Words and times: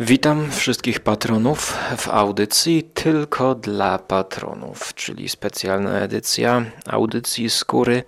Witam 0.00 0.50
wszystkich 0.50 1.00
patronów 1.00 1.78
w 1.96 2.08
audycji 2.08 2.82
tylko 2.94 3.54
dla 3.54 3.98
patronów, 3.98 4.94
czyli 4.94 5.28
specjalna 5.28 5.98
edycja 5.98 6.64
audycji 6.86 7.50
skóry, 7.50 8.02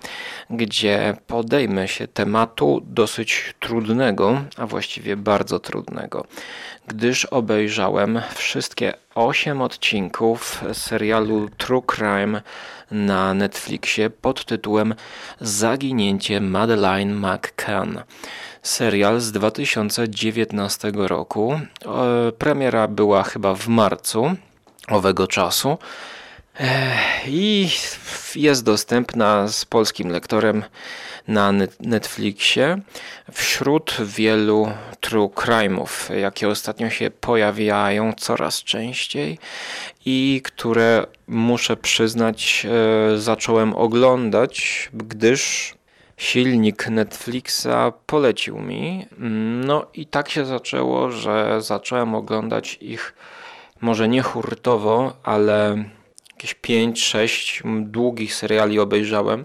gdzie 0.51 1.17
podejmę 1.27 1.89
się 1.89 2.09
tematu 2.09 2.83
dosyć 2.85 3.55
trudnego, 3.61 4.43
a 4.57 4.67
właściwie 4.67 5.17
bardzo 5.17 5.59
trudnego, 5.59 6.27
gdyż 6.87 7.25
obejrzałem 7.25 8.21
wszystkie 8.35 8.95
8 9.15 9.63
odcinków 9.63 10.65
serialu 10.73 11.49
True 11.59 11.83
Crime 11.83 12.43
na 12.91 13.35
Netflixie 13.35 14.11
pod 14.11 14.45
tytułem 14.45 14.95
Zaginięcie 15.41 16.41
Madeleine 16.41 17.15
McCann 17.15 17.99
serial 18.63 19.21
z 19.21 19.33
2019 19.33 20.93
roku. 20.95 21.61
Premiera 22.39 22.89
była 22.89 23.23
chyba 23.23 23.55
w 23.55 23.69
marcu 23.69 24.31
owego 24.89 25.27
czasu 25.27 25.79
i 27.27 27.69
jest 28.35 28.65
dostępna 28.65 29.49
z 29.49 29.65
polskim 29.65 30.09
lektorem 30.09 30.65
na 31.29 31.53
Netflixie 31.81 32.79
wśród 33.33 33.97
wielu 34.05 34.73
true 35.01 35.29
crime'ów, 35.29 36.15
jakie 36.15 36.49
ostatnio 36.49 36.91
się 36.91 37.11
pojawiają 37.11 38.13
coraz 38.13 38.63
częściej 38.63 39.39
i 40.05 40.41
które 40.45 41.07
muszę 41.29 41.77
przyznać 41.77 42.67
e, 43.15 43.19
zacząłem 43.19 43.75
oglądać, 43.75 44.89
gdyż 44.93 45.75
silnik 46.17 46.89
Netflixa 46.89 47.93
polecił 48.07 48.59
mi. 48.59 49.07
No 49.67 49.87
i 49.95 50.07
tak 50.07 50.29
się 50.29 50.45
zaczęło, 50.45 51.11
że 51.11 51.63
zacząłem 51.63 52.15
oglądać 52.15 52.79
ich 52.81 53.15
może 53.81 54.09
nie 54.09 54.23
hurtowo, 54.23 55.17
ale 55.23 55.85
jakieś 56.37 56.55
5-6 56.55 57.63
długich 57.85 58.35
seriali 58.35 58.81
obejrzałem 58.81 59.45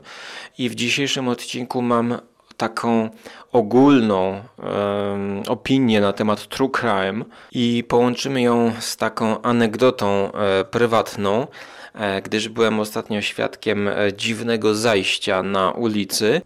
i 0.57 0.69
w 0.69 0.75
dzisiejszym 0.75 1.27
odcinku 1.27 1.81
mam 1.81 2.17
taką 2.57 3.09
ogólną 3.51 4.43
um, 4.57 5.43
opinię 5.47 6.01
na 6.01 6.13
temat 6.13 6.47
true 6.47 6.69
crime 6.69 7.25
i 7.51 7.83
połączymy 7.87 8.41
ją 8.41 8.71
z 8.79 8.97
taką 8.97 9.41
anegdotą 9.41 10.31
e, 10.31 10.63
prywatną, 10.63 11.47
e, 11.93 12.21
gdyż 12.21 12.49
byłem 12.49 12.79
ostatnio 12.79 13.21
świadkiem 13.21 13.87
e, 13.87 14.13
dziwnego 14.13 14.75
zajścia 14.75 15.43
na 15.43 15.71
ulicy. 15.71 16.41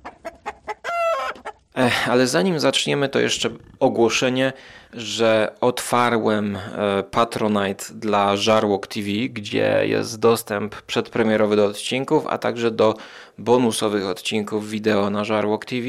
Ale 2.08 2.28
zanim 2.28 2.60
zaczniemy, 2.60 3.10
to 3.10 3.20
jeszcze 3.20 3.50
ogłoszenie, 3.80 4.54
że 4.96 5.56
otwarłem 5.62 6.56
e, 6.56 7.04
Patronite 7.12 7.86
dla 7.94 8.38
Żarłok 8.38 8.88
TV, 8.88 9.08
gdzie 9.30 9.82
jest 9.84 10.20
dostęp 10.20 10.82
przedpremierowy 10.82 11.56
do 11.56 11.66
odcinków, 11.66 12.28
a 12.28 12.38
także 12.38 12.72
do 12.72 12.96
bonusowych 13.38 14.06
odcinków 14.06 14.70
wideo 14.70 15.10
na 15.10 15.24
Żarłok 15.24 15.66
TV, 15.66 15.88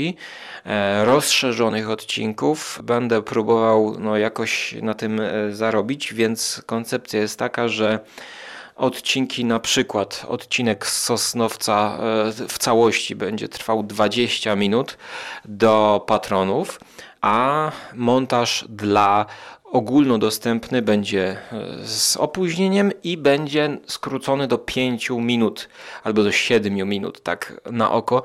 e, 0.65 1.05
rozszerzonych 1.05 1.91
odcinków. 1.91 2.81
Będę 2.83 3.23
próbował 3.23 3.97
no, 3.99 4.17
jakoś 4.17 4.75
na 4.83 4.95
tym 4.95 5.21
e, 5.21 5.53
zarobić, 5.53 6.15
więc 6.15 6.63
koncepcja 6.67 7.21
jest 7.21 7.39
taka, 7.39 7.69
że 7.69 7.99
odcinki, 8.77 9.45
na 9.45 9.61
przykład 9.61 10.27
odcinek 10.29 10.87
z 10.87 11.03
Sosnowca 11.03 11.99
w 12.49 12.59
całości 12.59 13.17
będzie 13.17 13.49
trwał 13.49 13.83
20 13.83 14.57
minut 14.57 14.99
do 15.45 16.05
patronów, 16.07 16.79
a 17.27 17.73
montaż 17.95 18.65
dla 18.69 19.27
ogólnodostępny 19.65 20.83
będzie 20.83 21.37
e, 21.53 21.87
z 21.87 22.17
opóźnieniem 22.17 22.93
i 23.05 23.17
będzie 23.17 23.79
skrócony 23.87 24.47
do 24.49 24.59
5 24.59 25.11
minut 25.11 25.69
albo 26.05 26.23
do 26.23 26.33
7 26.33 26.89
minut, 26.89 27.23
tak 27.23 27.61
na 27.71 27.91
oko, 27.91 28.23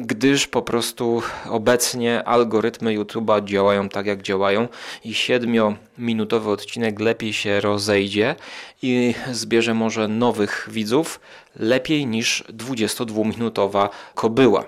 gdyż 0.00 0.46
po 0.46 0.62
prostu 0.62 1.22
obecnie 1.50 2.24
algorytmy 2.24 2.98
YouTube'a 2.98 3.44
działają 3.44 3.88
tak 3.88 4.06
jak 4.06 4.22
działają 4.22 4.68
i 5.04 5.12
7-minutowy 5.12 6.48
odcinek 6.48 7.00
lepiej 7.00 7.32
się 7.32 7.60
rozejdzie 7.60 8.34
i 8.82 9.14
zbierze 9.32 9.74
może 9.74 10.08
nowych 10.08 10.68
widzów 10.70 11.20
lepiej 11.56 12.06
niż 12.06 12.44
22-minutowa 12.48 13.88
kobyła. 14.14 14.64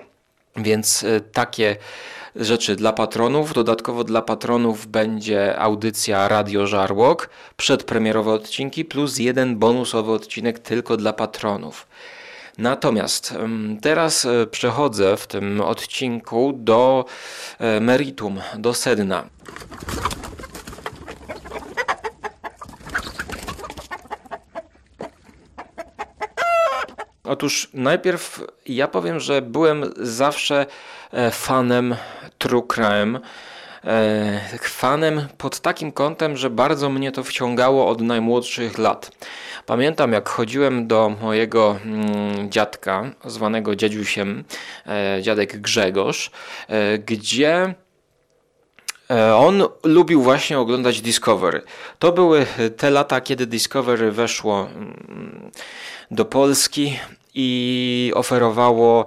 Więc 0.55 1.03
e, 1.03 1.21
takie 1.21 1.75
rzeczy 2.39 2.75
dla 2.75 2.93
patronów. 2.93 3.53
Dodatkowo 3.53 4.03
dla 4.03 4.21
patronów 4.21 4.87
będzie 4.87 5.59
audycja 5.59 6.27
Radio 6.27 6.67
Żarłok, 6.67 7.29
przedpremierowe 7.57 8.31
odcinki 8.31 8.85
plus 8.85 9.17
jeden 9.17 9.55
bonusowy 9.55 10.11
odcinek 10.11 10.59
tylko 10.59 10.97
dla 10.97 11.13
patronów. 11.13 11.87
Natomiast 12.57 13.33
teraz 13.81 14.25
e, 14.25 14.47
przechodzę 14.47 15.17
w 15.17 15.27
tym 15.27 15.61
odcinku 15.61 16.53
do 16.55 17.05
e, 17.59 17.79
meritum, 17.79 18.39
do 18.57 18.73
sedna. 18.73 19.23
Otóż 27.27 27.69
najpierw 27.73 28.43
ja 28.65 28.87
powiem, 28.87 29.19
że 29.19 29.41
byłem 29.41 29.93
zawsze 29.97 30.65
e, 31.11 31.31
fanem 31.31 31.95
true 32.37 32.67
crime. 32.67 33.19
E, 33.83 34.59
fanem 34.61 35.27
pod 35.37 35.59
takim 35.59 35.91
kątem, 35.91 36.37
że 36.37 36.49
bardzo 36.49 36.89
mnie 36.89 37.11
to 37.11 37.23
wciągało 37.23 37.87
od 37.87 38.01
najmłodszych 38.01 38.77
lat. 38.77 39.11
Pamiętam, 39.65 40.13
jak 40.13 40.29
chodziłem 40.29 40.87
do 40.87 41.09
mojego 41.21 41.77
mm, 41.85 42.51
dziadka, 42.51 43.11
zwanego 43.25 43.75
dziadziusiem, 43.75 44.43
e, 44.85 45.21
dziadek 45.21 45.61
Grzegorz, 45.61 46.31
gdzie 47.05 47.75
on 49.35 49.63
lubił 49.83 50.21
właśnie 50.21 50.59
oglądać 50.59 51.01
Discovery. 51.01 51.61
To 51.99 52.11
były 52.11 52.45
te 52.77 52.89
lata, 52.89 53.21
kiedy 53.21 53.45
Discovery 53.45 54.11
weszło 54.11 54.67
mm, 54.75 55.51
do 56.11 56.25
Polski 56.25 56.99
i 57.33 58.11
oferowało 58.15 59.05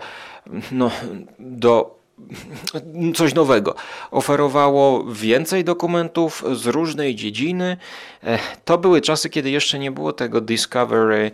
no, 0.73 0.91
do 1.39 2.01
coś 3.15 3.35
nowego. 3.35 3.75
Oferowało 4.11 5.05
więcej 5.05 5.65
dokumentów 5.65 6.45
z 6.53 6.67
różnej 6.67 7.15
dziedziny. 7.15 7.77
E, 8.25 8.39
to 8.65 8.79
były 8.79 9.01
czasy, 9.01 9.31
kiedy 9.31 9.51
jeszcze 9.51 9.79
nie 9.79 9.91
było 9.91 10.13
tego 10.13 10.41
Discovery 10.41 11.31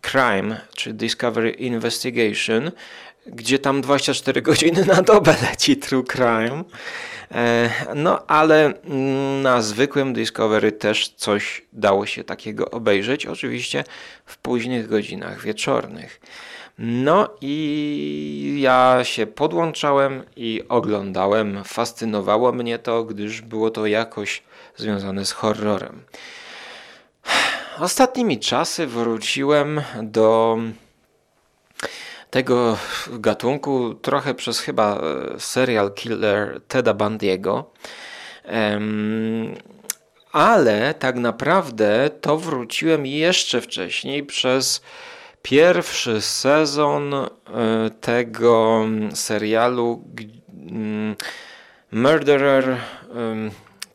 Crime, 0.00 0.60
czy 0.74 0.92
Discovery 0.92 1.50
Investigation, 1.50 2.70
gdzie 3.26 3.58
tam 3.58 3.80
24 3.80 4.42
godziny 4.42 4.84
na 4.84 5.02
dobę 5.02 5.36
leci 5.50 5.76
True 5.76 6.04
Crime. 6.04 6.64
E, 7.34 7.70
no, 7.94 8.26
ale 8.26 8.72
na 9.42 9.62
zwykłym 9.62 10.12
Discovery 10.12 10.72
też 10.72 11.08
coś 11.08 11.62
dało 11.72 12.06
się 12.06 12.24
takiego 12.24 12.70
obejrzeć, 12.70 13.26
oczywiście 13.26 13.84
w 14.26 14.38
późnych 14.38 14.88
godzinach 14.88 15.42
wieczornych. 15.42 16.20
No 16.78 17.28
i 17.40 18.58
ja 18.60 19.00
się 19.02 19.26
podłączałem 19.26 20.22
i 20.36 20.62
oglądałem. 20.68 21.64
Fascynowało 21.64 22.52
mnie 22.52 22.78
to, 22.78 23.04
gdyż 23.04 23.40
było 23.40 23.70
to 23.70 23.86
jakoś 23.86 24.42
związane 24.76 25.24
z 25.24 25.32
horrorem. 25.32 26.02
Ostatnimi 27.78 28.38
czasy 28.38 28.86
wróciłem 28.86 29.82
do 30.02 30.58
tego 32.30 32.76
gatunku 33.12 33.94
trochę 33.94 34.34
przez 34.34 34.60
chyba 34.60 34.96
e, 34.96 35.00
serial 35.40 35.94
killer 35.94 36.60
Teda 36.68 36.94
Bandiego. 36.94 37.70
Ale 40.32 40.94
tak 40.94 41.16
naprawdę 41.16 42.10
to 42.20 42.36
wróciłem 42.36 43.06
jeszcze 43.06 43.60
wcześniej 43.60 44.26
przez 44.26 44.82
pierwszy 45.42 46.20
sezon 46.20 47.14
e, 47.14 47.28
tego 48.00 48.84
serialu 49.14 50.04
Murderer, 51.92 52.76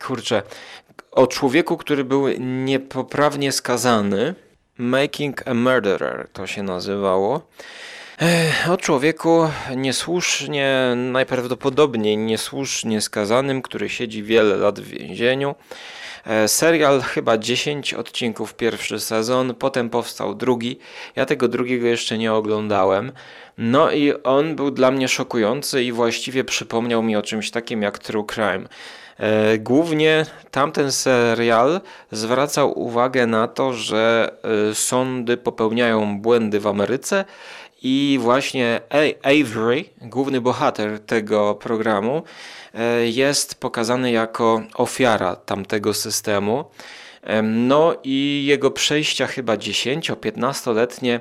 kurczę, 0.06 0.44
o 1.12 1.28
człowieku, 1.28 1.78
który 1.78 2.04
był 2.04 2.28
niepoprawnie 2.40 3.52
skazany. 3.52 4.36
Making 4.78 5.48
a 5.48 5.54
Murderer 5.54 6.28
to 6.34 6.48
się 6.48 6.64
nazywało. 6.64 7.48
O 8.70 8.78
człowieku 8.78 9.50
niesłusznie, 9.76 10.96
najprawdopodobniej 10.96 12.18
niesłusznie 12.18 13.02
skazanym, 13.02 13.62
który 13.62 13.90
siedzi 13.90 14.24
wiele 14.24 14.56
lat 14.56 14.80
w 14.80 14.88
więzieniu. 14.88 15.56
E, 16.26 16.48
serial 16.48 17.02
chyba 17.02 17.38
10 17.38 17.94
odcinków 17.94 18.54
pierwszy 18.54 19.00
sezon, 19.00 19.56
potem 19.56 19.90
powstał 19.90 20.36
drugi. 20.36 20.80
Ja 21.16 21.26
tego 21.26 21.48
drugiego 21.48 21.88
jeszcze 21.88 22.18
nie 22.18 22.34
oglądałem. 22.34 23.12
No 23.58 23.92
i 23.92 24.14
on 24.24 24.56
był 24.56 24.72
dla 24.72 24.92
mnie 24.92 25.08
szokujący 25.08 25.84
i 25.84 25.92
właściwie 25.92 26.44
przypomniał 26.44 27.04
mi 27.04 27.16
o 27.16 27.22
czymś 27.22 27.52
takim 27.52 27.82
jak 27.82 28.00
True 28.00 28.26
Crime. 28.26 28.68
E, 29.18 29.58
głównie 29.58 30.26
tamten 30.52 30.92
serial 30.92 31.82
zwracał 32.12 32.80
uwagę 32.80 33.28
na 33.28 33.48
to, 33.48 33.74
że 33.74 34.32
e, 34.72 34.76
sądy 34.76 35.38
popełniają 35.38 36.20
błędy 36.22 36.60
w 36.60 36.68
Ameryce 36.68 37.26
i 37.84 38.20
właśnie 38.22 38.82
Avery, 39.24 39.86
główny 40.02 40.42
bohater 40.42 41.00
tego 41.00 41.56
programu, 41.56 42.24
e, 42.74 43.08
jest 43.08 43.56
pokazany 43.56 44.12
jako 44.12 44.62
ofiara 44.76 45.36
tamtego 45.36 45.94
systemu. 45.94 46.66
No 47.44 47.96
i 48.04 48.44
jego 48.48 48.72
przejścia 48.72 49.28
chyba 49.28 49.58
10-15-letnie 49.58 51.20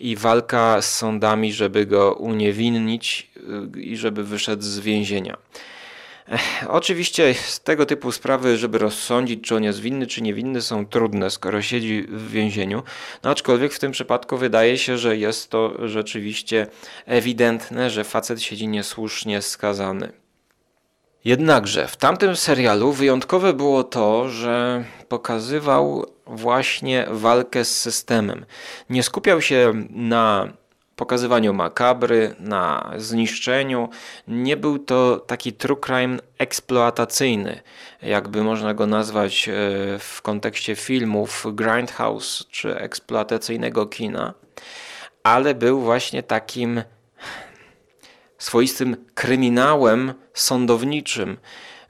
i 0.00 0.16
walka 0.16 0.82
z 0.82 0.94
sądami, 0.94 1.52
żeby 1.52 1.86
go 1.86 2.14
uniewinnić 2.14 3.30
i 3.76 3.96
żeby 3.96 4.24
wyszedł 4.24 4.62
z 4.62 4.78
więzienia. 4.78 5.36
Oczywiście 6.68 7.34
tego 7.64 7.86
typu 7.86 8.12
sprawy, 8.12 8.56
żeby 8.56 8.78
rozsądzić, 8.78 9.44
czy 9.44 9.56
on 9.56 9.64
jest 9.64 9.80
winny, 9.80 10.06
czy 10.06 10.22
niewinny, 10.22 10.62
są 10.62 10.86
trudne, 10.86 11.30
skoro 11.30 11.62
siedzi 11.62 12.02
w 12.08 12.30
więzieniu. 12.30 12.82
No, 13.22 13.30
aczkolwiek 13.30 13.72
w 13.72 13.78
tym 13.78 13.92
przypadku 13.92 14.36
wydaje 14.36 14.78
się, 14.78 14.98
że 14.98 15.16
jest 15.16 15.50
to 15.50 15.88
rzeczywiście 15.88 16.66
ewidentne, 17.06 17.90
że 17.90 18.04
facet 18.04 18.42
siedzi 18.42 18.68
niesłusznie 18.68 19.42
skazany. 19.42 20.12
Jednakże 21.24 21.88
w 21.88 21.96
tamtym 21.96 22.36
serialu 22.36 22.92
wyjątkowe 22.92 23.52
było 23.52 23.84
to, 23.84 24.28
że 24.28 24.84
pokazywał 25.08 26.06
właśnie 26.26 27.06
walkę 27.10 27.64
z 27.64 27.80
systemem. 27.80 28.46
Nie 28.90 29.02
skupiał 29.02 29.40
się 29.40 29.72
na 29.90 30.52
pokazywaniu 30.96 31.54
makabry, 31.54 32.34
na 32.38 32.92
zniszczeniu. 32.96 33.88
Nie 34.28 34.56
był 34.56 34.78
to 34.78 35.16
taki 35.26 35.52
true 35.52 35.80
crime 35.86 36.18
eksploatacyjny, 36.38 37.60
jakby 38.02 38.42
można 38.42 38.74
go 38.74 38.86
nazwać 38.86 39.48
e, 39.48 39.52
w 39.98 40.20
kontekście 40.22 40.76
filmów 40.76 41.46
Grindhouse 41.52 42.44
czy 42.50 42.76
eksploatacyjnego 42.76 43.86
kina, 43.86 44.34
ale 45.22 45.54
był 45.54 45.80
właśnie 45.80 46.22
takim 46.22 46.82
swoistym 48.38 48.96
kryminałem 49.14 50.14
sądowniczym, 50.34 51.36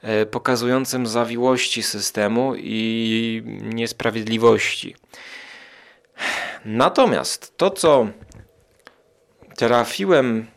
e, 0.01 0.25
pokazującym 0.25 1.07
zawiłości 1.07 1.83
systemu 1.83 2.53
i 2.55 3.41
niesprawiedliwości. 3.61 4.95
Natomiast 6.65 7.57
to, 7.57 7.69
co 7.69 8.07
trafiłem 9.55 10.47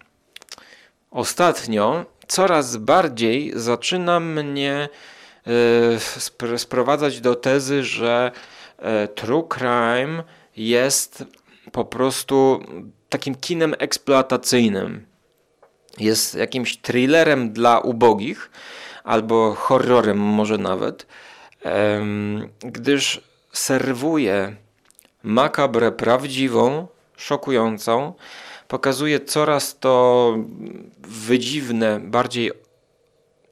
ostatnio, 1.10 2.04
coraz 2.26 2.76
bardziej 2.76 3.52
zaczyna 3.56 4.20
mnie 4.20 4.88
e, 6.44 6.58
sprowadzać 6.58 7.20
do 7.20 7.34
tezy, 7.34 7.84
że 7.84 8.32
e, 8.78 9.08
true 9.08 9.48
crime 9.48 10.24
jest 10.56 11.24
po 11.72 11.84
prostu 11.84 12.60
takim 13.08 13.34
kinem 13.34 13.74
eksploatacyjnym. 13.78 15.06
Jest 15.98 16.34
jakimś 16.34 16.76
thrillerem 16.76 17.52
dla 17.52 17.80
ubogich, 17.80 18.50
albo 19.04 19.54
horrorem 19.54 20.18
może 20.18 20.58
nawet, 20.58 21.06
gdyż 22.60 23.20
serwuje 23.52 24.56
makabrę 25.22 25.92
prawdziwą, 25.92 26.86
szokującą, 27.16 28.14
pokazuje 28.68 29.20
coraz 29.20 29.78
to 29.78 30.34
wydziwne, 30.98 32.00
bardziej 32.00 32.52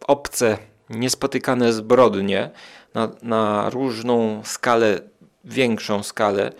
obce, 0.06 0.58
niespotykane 0.90 1.72
zbrodnie 1.72 2.50
na, 2.94 3.10
na 3.22 3.70
różną 3.70 4.42
skalę, 4.44 5.00
większą 5.44 6.02
skalę. 6.02 6.52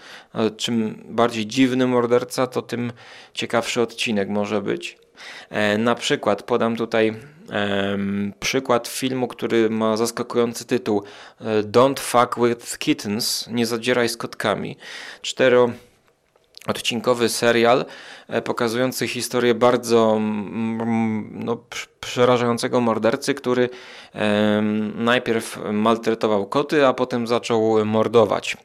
Czym 0.57 1.05
bardziej 1.09 1.47
dziwny 1.47 1.87
morderca, 1.87 2.47
to 2.47 2.63
tym 2.63 2.93
ciekawszy 3.35 3.83
odcinek 3.83 4.29
może 4.29 4.63
być. 4.63 4.99
E, 5.51 5.79
na 5.79 5.95
przykład 5.95 6.43
podam 6.43 6.77
tutaj 6.77 7.15
e, 7.51 7.99
przykład 8.41 8.89
filmu, 8.89 9.29
który 9.29 9.71
ma 9.71 9.97
zaskakujący 9.97 10.65
tytuł 10.65 11.03
e, 11.41 11.63
Don't 11.63 12.01
Fuck 12.01 12.49
with 12.49 12.79
Kittens, 12.79 13.49
nie 13.49 13.67
zadzieraj 13.67 14.09
z 14.09 14.17
kotkami. 14.17 14.77
Cztero 15.23 15.71
odcinkowy 16.67 17.29
serial 17.29 17.85
e, 18.29 18.43
pokazujący 18.43 19.09
historię 19.09 19.55
bardzo 19.55 20.21
no, 21.31 21.59
przerażającego 22.01 22.81
mordercy, 22.81 23.35
który 23.35 23.69
najpierw 24.95 25.59
maltretował 25.73 26.47
koty, 26.47 26.87
a 26.87 26.93
potem 26.93 27.27
zaczął 27.27 27.85
mordować. 27.85 28.57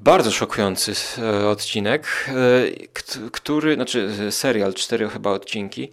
Bardzo 0.00 0.30
szokujący 0.30 0.92
e, 1.18 1.48
odcinek, 1.48 2.06
e, 2.28 3.30
który, 3.30 3.74
znaczy 3.74 4.10
serial, 4.30 4.74
cztery 4.74 5.08
chyba 5.08 5.30
odcinki, 5.30 5.90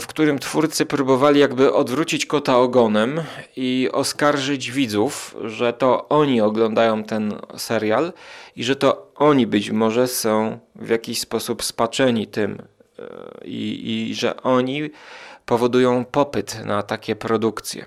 w 0.00 0.06
którym 0.06 0.38
twórcy 0.38 0.86
próbowali 0.86 1.40
jakby 1.40 1.72
odwrócić 1.72 2.26
kota 2.26 2.58
ogonem 2.58 3.22
i 3.56 3.88
oskarżyć 3.92 4.72
widzów, 4.72 5.36
że 5.44 5.72
to 5.72 6.08
oni 6.08 6.40
oglądają 6.40 7.04
ten 7.04 7.34
serial 7.56 8.12
i 8.56 8.64
że 8.64 8.76
to 8.76 9.12
oni 9.14 9.46
być 9.46 9.70
może 9.70 10.08
są 10.08 10.58
w 10.74 10.88
jakiś 10.88 11.20
sposób 11.20 11.64
spaczeni 11.64 12.26
tym 12.26 12.62
e, 12.98 13.02
i, 13.44 14.08
i 14.10 14.14
że 14.14 14.42
oni 14.42 14.90
powodują 15.46 16.04
popyt 16.04 16.64
na 16.64 16.82
takie 16.82 17.16
produkcje. 17.16 17.86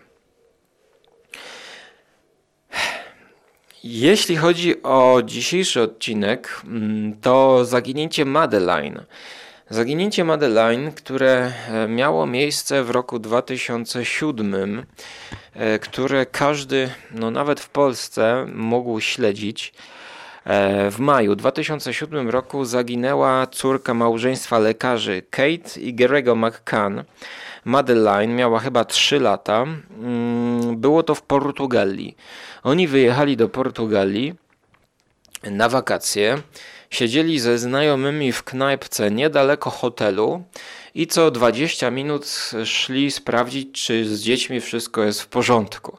Jeśli 3.84 4.38
chodzi 4.38 4.84
o 4.84 5.22
dzisiejszy 5.26 5.82
odcinek, 5.82 6.62
mm, 6.66 7.22
to 7.22 7.66
zaginięcie 7.66 8.26
Madeline 8.26 9.06
Zaginięcie 9.72 10.24
Madeline, 10.24 10.92
które 10.92 11.52
e, 11.68 11.88
miało 11.88 12.26
miejsce 12.26 12.84
w 12.84 12.90
roku 12.90 13.20
2007, 13.20 14.86
e, 15.54 15.80
które 15.80 16.26
każdy, 16.26 16.90
no 17.12 17.32
nawet 17.32 17.60
w 17.60 17.70
Polsce, 17.70 18.46
mógł 18.56 19.00
śledzić. 19.00 19.74
E, 20.46 20.92
w 20.92 21.00
maju 21.00 21.36
2007 21.36 22.30
roku 22.30 22.66
zaginęła 22.66 23.48
córka 23.48 23.94
małżeństwa 23.94 24.60
lekarzy 24.60 25.22
Kate 25.30 25.80
i 25.80 25.94
Gerego 25.94 26.36
McCann. 26.36 27.04
Madeline 27.66 28.36
miała 28.36 28.60
chyba 28.60 28.86
3 28.86 29.20
lata. 29.20 29.66
Mm, 30.02 30.78
było 30.78 31.04
to 31.04 31.16
w 31.16 31.22
Portugalii. 31.22 32.16
Oni 32.64 32.88
wyjechali 32.88 33.38
do 33.38 33.50
Portugalii 33.50 34.34
na 35.44 35.70
wakacje. 35.70 36.38
Siedzieli 36.90 37.40
ze 37.40 37.58
znajomymi 37.58 38.32
w 38.32 38.44
knajpce 38.44 39.12
niedaleko 39.12 39.70
hotelu 39.70 40.44
i 40.96 41.08
co 41.08 41.32
20 41.32 41.92
minut 41.92 42.52
szli 42.66 43.12
sprawdzić, 43.12 43.86
czy 43.86 44.06
z 44.06 44.22
dziećmi 44.22 44.62
wszystko 44.62 45.04
jest 45.04 45.22
w 45.22 45.28
porządku. 45.28 45.98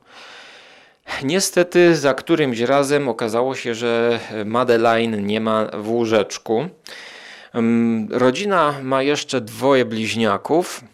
Niestety 1.22 1.96
za 1.96 2.14
którymś 2.14 2.60
razem 2.60 3.08
okazało 3.08 3.54
się, 3.54 3.74
że 3.74 4.20
Madeline 4.44 5.26
nie 5.26 5.40
ma 5.40 5.64
w 5.64 5.90
łóżeczku. 5.90 6.68
Mm, 7.54 8.08
rodzina 8.10 8.74
ma 8.82 9.02
jeszcze 9.02 9.40
dwoje 9.40 9.84
bliźniaków. 9.84 10.84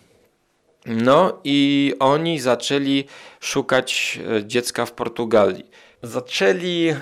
No 0.87 1.41
i 1.45 1.95
oni 1.99 2.41
zaczęli 2.41 3.05
szukać 3.41 4.19
e, 4.37 4.45
dziecka 4.45 4.87
w 4.87 4.93
Portugalii. 4.93 5.67
Zaczęli 6.03 6.89
e, 6.89 6.97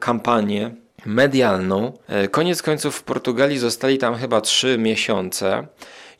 kampanię 0.00 0.74
medialną. 1.06 1.92
E, 2.08 2.28
koniec 2.28 2.62
końców 2.62 2.96
w 2.96 3.02
Portugalii 3.02 3.58
zostali 3.58 3.98
tam 3.98 4.14
chyba 4.14 4.40
trzy 4.40 4.78
miesiące 4.78 5.66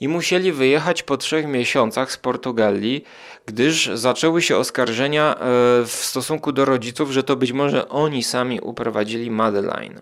i 0.00 0.08
musieli 0.08 0.52
wyjechać 0.52 1.02
po 1.02 1.16
trzech 1.16 1.46
miesiącach 1.46 2.12
z 2.12 2.16
Portugalii, 2.16 3.04
gdyż 3.46 3.90
zaczęły 3.94 4.42
się 4.42 4.56
oskarżenia 4.56 5.34
e, 5.34 5.38
w 5.84 5.92
stosunku 5.92 6.52
do 6.52 6.64
rodziców, 6.64 7.10
że 7.10 7.22
to 7.22 7.36
być 7.36 7.52
może 7.52 7.88
oni 7.88 8.22
sami 8.22 8.60
uprowadzili 8.60 9.30
Madeline. 9.30 10.00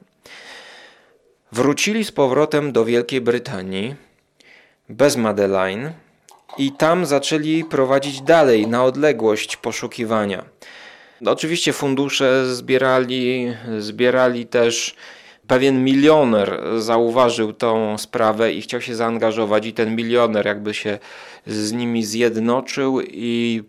Wrócili 1.53 2.05
z 2.05 2.13
powrotem 2.13 2.73
do 2.73 2.85
Wielkiej 2.85 3.21
Brytanii 3.21 3.95
bez 4.89 5.17
Madeline 5.17 5.93
i 6.59 6.73
tam 6.73 7.07
zaczęli 7.07 7.65
prowadzić 7.65 8.21
dalej 8.21 8.67
na 8.67 8.85
odległość 8.85 9.57
poszukiwania. 9.57 10.45
No, 11.21 11.31
oczywiście 11.31 11.73
fundusze 11.73 12.55
zbierali, 12.55 13.55
zbierali 13.79 14.47
też 14.47 14.95
pewien 15.47 15.85
milioner 15.85 16.61
zauważył 16.79 17.53
tą 17.53 17.99
sprawę 17.99 18.53
i 18.53 18.63
chciał 18.63 18.81
się 18.81 18.95
zaangażować 18.95 19.67
i 19.67 19.73
ten 19.73 19.97
milioner 19.97 20.47
jakby 20.47 20.75
się 20.75 20.99
z 21.47 21.73
nimi 21.73 22.05
zjednoczył 22.05 23.01
i 23.01 23.63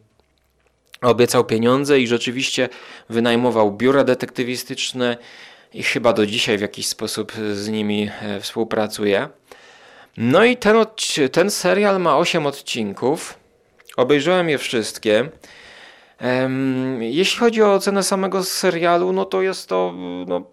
obiecał 1.02 1.46
pieniądze 1.46 2.00
i 2.00 2.08
rzeczywiście 2.08 2.70
wynajmował 3.10 3.72
biura 3.72 4.04
detektywistyczne 4.04 5.18
i 5.74 5.84
chyba 5.84 6.14
do 6.14 6.26
dzisiaj 6.26 6.58
w 6.58 6.62
jakiś 6.62 6.88
sposób 6.88 7.32
z 7.54 7.70
nimi 7.70 8.10
e, 8.22 8.40
współpracuje. 8.40 9.30
No 10.18 10.44
i 10.44 10.58
ten, 10.58 10.76
ten 11.32 11.52
serial 11.52 12.00
ma 12.00 12.18
8 12.18 12.46
odcinków. 12.46 13.40
Obejrzałem 13.98 14.50
je 14.50 14.58
wszystkie. 14.58 15.30
Jeśli 17.00 17.40
chodzi 17.40 17.64
o 17.64 17.74
ocenę 17.74 18.04
samego 18.04 18.44
serialu, 18.44 19.14
no 19.14 19.26
to 19.26 19.42
jest 19.42 19.70
to, 19.70 19.94
no, 20.28 20.44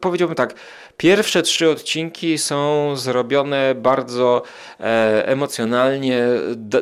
powiedziałbym 0.00 0.36
tak, 0.36 0.54
pierwsze 0.96 1.42
trzy 1.42 1.70
odcinki 1.70 2.38
są 2.38 2.92
zrobione 2.96 3.74
bardzo 3.74 4.42
e, 4.80 5.26
emocjonalnie, 5.26 6.22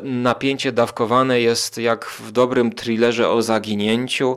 napięcie 0.03 0.73
dawkowane 0.73 1.41
jest 1.41 1.79
jak 1.79 2.05
w 2.05 2.33
dobrym 2.33 2.73
thrillerze 2.73 3.29
o 3.29 3.43
zaginięciu 3.43 4.37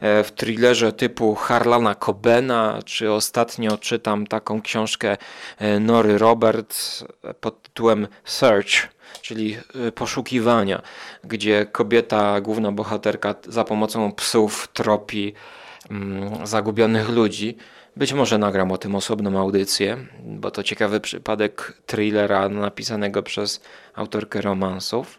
e, 0.00 0.24
w 0.24 0.32
thrillerze 0.32 0.92
typu 0.92 1.34
Harlana 1.34 1.94
Cobena, 1.94 2.78
czy 2.84 3.12
ostatnio 3.12 3.78
czytam 3.78 4.26
taką 4.26 4.62
książkę 4.62 5.16
e, 5.58 5.80
Nory 5.80 6.18
Roberts 6.18 7.04
pod 7.40 7.62
tytułem 7.62 8.08
Search 8.24 8.88
czyli 9.22 9.56
y, 9.88 9.92
poszukiwania, 9.92 10.82
gdzie 11.24 11.66
kobieta, 11.66 12.40
główna 12.40 12.72
bohaterka 12.72 13.34
za 13.48 13.64
pomocą 13.64 14.12
psów 14.12 14.68
tropi 14.72 15.34
mm, 15.90 16.46
zagubionych 16.46 17.08
ludzi. 17.08 17.56
Być 17.96 18.12
może 18.12 18.38
nagram 18.38 18.72
o 18.72 18.78
tym 18.78 18.94
osobną 18.94 19.40
audycję, 19.40 19.96
bo 20.22 20.50
to 20.50 20.62
ciekawy 20.62 21.00
przypadek 21.00 21.72
thrillera 21.86 22.48
napisanego 22.48 23.22
przez 23.22 23.60
autorkę 23.94 24.40
romansów. 24.40 25.18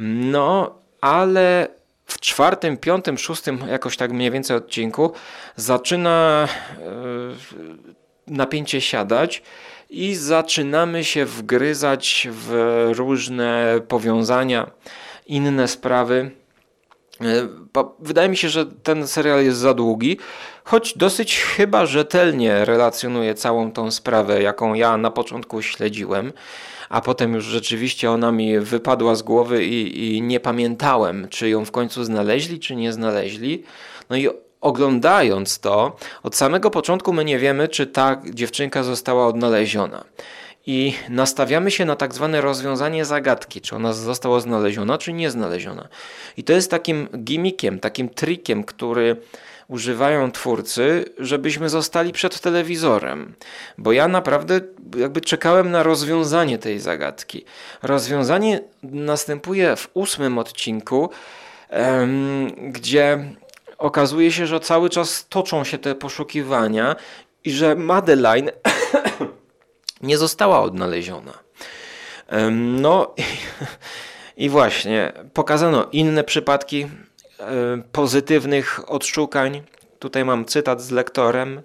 No, 0.00 0.74
ale 1.00 1.68
w 2.06 2.20
czwartym, 2.20 2.76
piątym, 2.76 3.18
szóstym, 3.18 3.58
jakoś 3.70 3.96
tak 3.96 4.12
mniej 4.12 4.30
więcej 4.30 4.56
odcinku 4.56 5.12
zaczyna 5.56 6.48
yy, 6.78 7.96
napięcie 8.26 8.80
siadać 8.80 9.42
i 9.90 10.14
zaczynamy 10.14 11.04
się 11.04 11.24
wgryzać 11.24 12.28
w 12.30 12.90
różne 12.96 13.80
powiązania, 13.88 14.70
inne 15.26 15.68
sprawy. 15.68 16.30
E, 17.20 17.48
wydaje 17.98 18.28
mi 18.28 18.36
się, 18.36 18.48
że 18.48 18.66
ten 18.66 19.06
serial 19.06 19.44
jest 19.44 19.58
za 19.58 19.74
długi, 19.74 20.18
choć 20.64 20.98
dosyć 20.98 21.40
chyba 21.40 21.86
rzetelnie 21.86 22.64
relacjonuje 22.64 23.34
całą 23.34 23.72
tą 23.72 23.90
sprawę, 23.90 24.42
jaką 24.42 24.74
ja 24.74 24.96
na 24.96 25.10
początku 25.10 25.62
śledziłem, 25.62 26.32
a 26.88 27.00
potem 27.00 27.34
już 27.34 27.44
rzeczywiście 27.44 28.10
ona 28.10 28.32
mi 28.32 28.58
wypadła 28.58 29.14
z 29.14 29.22
głowy 29.22 29.64
i, 29.64 30.16
i 30.16 30.22
nie 30.22 30.40
pamiętałem, 30.40 31.28
czy 31.30 31.48
ją 31.48 31.64
w 31.64 31.70
końcu 31.70 32.04
znaleźli, 32.04 32.60
czy 32.60 32.76
nie 32.76 32.92
znaleźli. 32.92 33.62
No 34.10 34.16
i 34.16 34.28
oglądając 34.60 35.58
to, 35.58 35.96
od 36.22 36.36
samego 36.36 36.70
początku 36.70 37.12
my 37.12 37.24
nie 37.24 37.38
wiemy, 37.38 37.68
czy 37.68 37.86
ta 37.86 38.22
dziewczynka 38.24 38.82
została 38.82 39.26
odnaleziona. 39.26 40.04
I 40.66 40.94
nastawiamy 41.08 41.70
się 41.70 41.84
na 41.84 41.96
tak 41.96 42.14
zwane 42.14 42.40
rozwiązanie 42.40 43.04
zagadki, 43.04 43.60
czy 43.60 43.76
ona 43.76 43.92
została 43.92 44.40
znaleziona, 44.40 44.98
czy 44.98 45.12
nie 45.12 45.30
znaleziona. 45.30 45.88
I 46.36 46.44
to 46.44 46.52
jest 46.52 46.70
takim 46.70 47.08
gimmickiem, 47.18 47.78
takim 47.78 48.08
trikiem, 48.08 48.64
który 48.64 49.16
używają 49.68 50.32
twórcy, 50.32 51.04
żebyśmy 51.18 51.68
zostali 51.68 52.12
przed 52.12 52.40
telewizorem. 52.40 53.34
Bo 53.78 53.92
ja 53.92 54.08
naprawdę 54.08 54.60
jakby 54.96 55.20
czekałem 55.20 55.70
na 55.70 55.82
rozwiązanie 55.82 56.58
tej 56.58 56.78
zagadki. 56.80 57.44
Rozwiązanie 57.82 58.60
następuje 58.82 59.76
w 59.76 59.90
ósmym 59.94 60.38
odcinku, 60.38 61.10
gdzie 62.58 63.24
okazuje 63.78 64.32
się, 64.32 64.46
że 64.46 64.60
cały 64.60 64.90
czas 64.90 65.26
toczą 65.28 65.64
się 65.64 65.78
te 65.78 65.94
poszukiwania 65.94 66.96
i 67.44 67.50
że 67.50 67.74
Madeline 67.74 68.50
nie 70.02 70.18
została 70.18 70.60
odnaleziona. 70.60 71.32
No 72.52 73.14
i 74.36 74.48
właśnie, 74.48 75.12
pokazano 75.32 75.88
inne 75.92 76.24
przypadki 76.24 76.86
pozytywnych 77.92 78.90
odszukań. 78.90 79.62
Tutaj 79.98 80.24
mam 80.24 80.44
cytat 80.44 80.82
z 80.82 80.90
lektorem. 80.90 81.62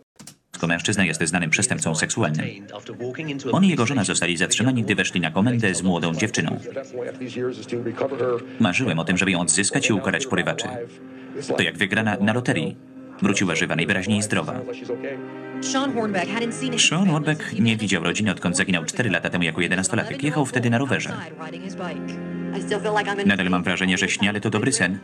To 0.59 0.67
mężczyzna 0.67 1.05
jest 1.05 1.21
znanym 1.23 1.49
przestępcą 1.49 1.95
seksualnym. 1.95 2.45
On 3.51 3.65
i 3.65 3.69
jego 3.69 3.85
żona 3.85 4.03
zostali 4.03 4.37
zatrzymani, 4.37 4.83
gdy 4.83 4.95
weszli 4.95 5.21
na 5.21 5.31
komendę 5.31 5.75
z 5.75 5.81
młodą 5.81 6.13
dziewczyną. 6.13 6.59
Marzyłem 8.59 8.99
o 8.99 9.03
tym, 9.05 9.17
żeby 9.17 9.31
ją 9.31 9.41
odzyskać 9.41 9.89
i 9.89 9.93
ukarać 9.93 10.27
porywaczy. 10.27 10.67
To 11.57 11.63
jak 11.63 11.77
wygrana 11.77 12.17
na 12.21 12.33
loterii. 12.33 12.77
Wróciła 13.21 13.55
żywa, 13.55 13.75
najwyraźniej 13.75 14.21
zdrowa. 14.21 14.61
Sean 15.61 17.07
Hornbeck 17.09 17.53
nie 17.59 17.77
widział 17.77 18.03
rodziny, 18.03 18.31
odkąd 18.31 18.57
zaginął 18.57 18.85
4 18.85 19.09
lata 19.09 19.29
temu 19.29 19.43
jako 19.43 19.61
11-latek. 19.61 20.23
Jechał 20.23 20.45
wtedy 20.45 20.69
na 20.69 20.77
rowerze. 20.77 21.13
Nadal 23.25 23.49
mam 23.49 23.63
wrażenie, 23.63 23.97
że 23.97 24.09
śnie, 24.09 24.29
ale 24.29 24.41
to 24.41 24.49
dobry 24.49 24.71
sen. 24.71 24.99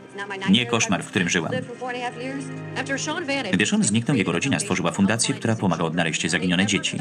Nie 0.50 0.66
koszmar, 0.66 1.02
w 1.02 1.06
którym 1.06 1.28
żyłam. 1.28 1.52
Gdy 3.52 3.66
Sean 3.66 3.84
zniknął, 3.84 4.16
jego 4.16 4.32
rodzina 4.32 4.58
stworzyła 4.58 4.92
fundację, 4.92 5.34
która 5.34 5.56
pomaga 5.56 5.84
odnaleźć 5.84 6.30
zaginione 6.30 6.66
dzieci. 6.66 6.98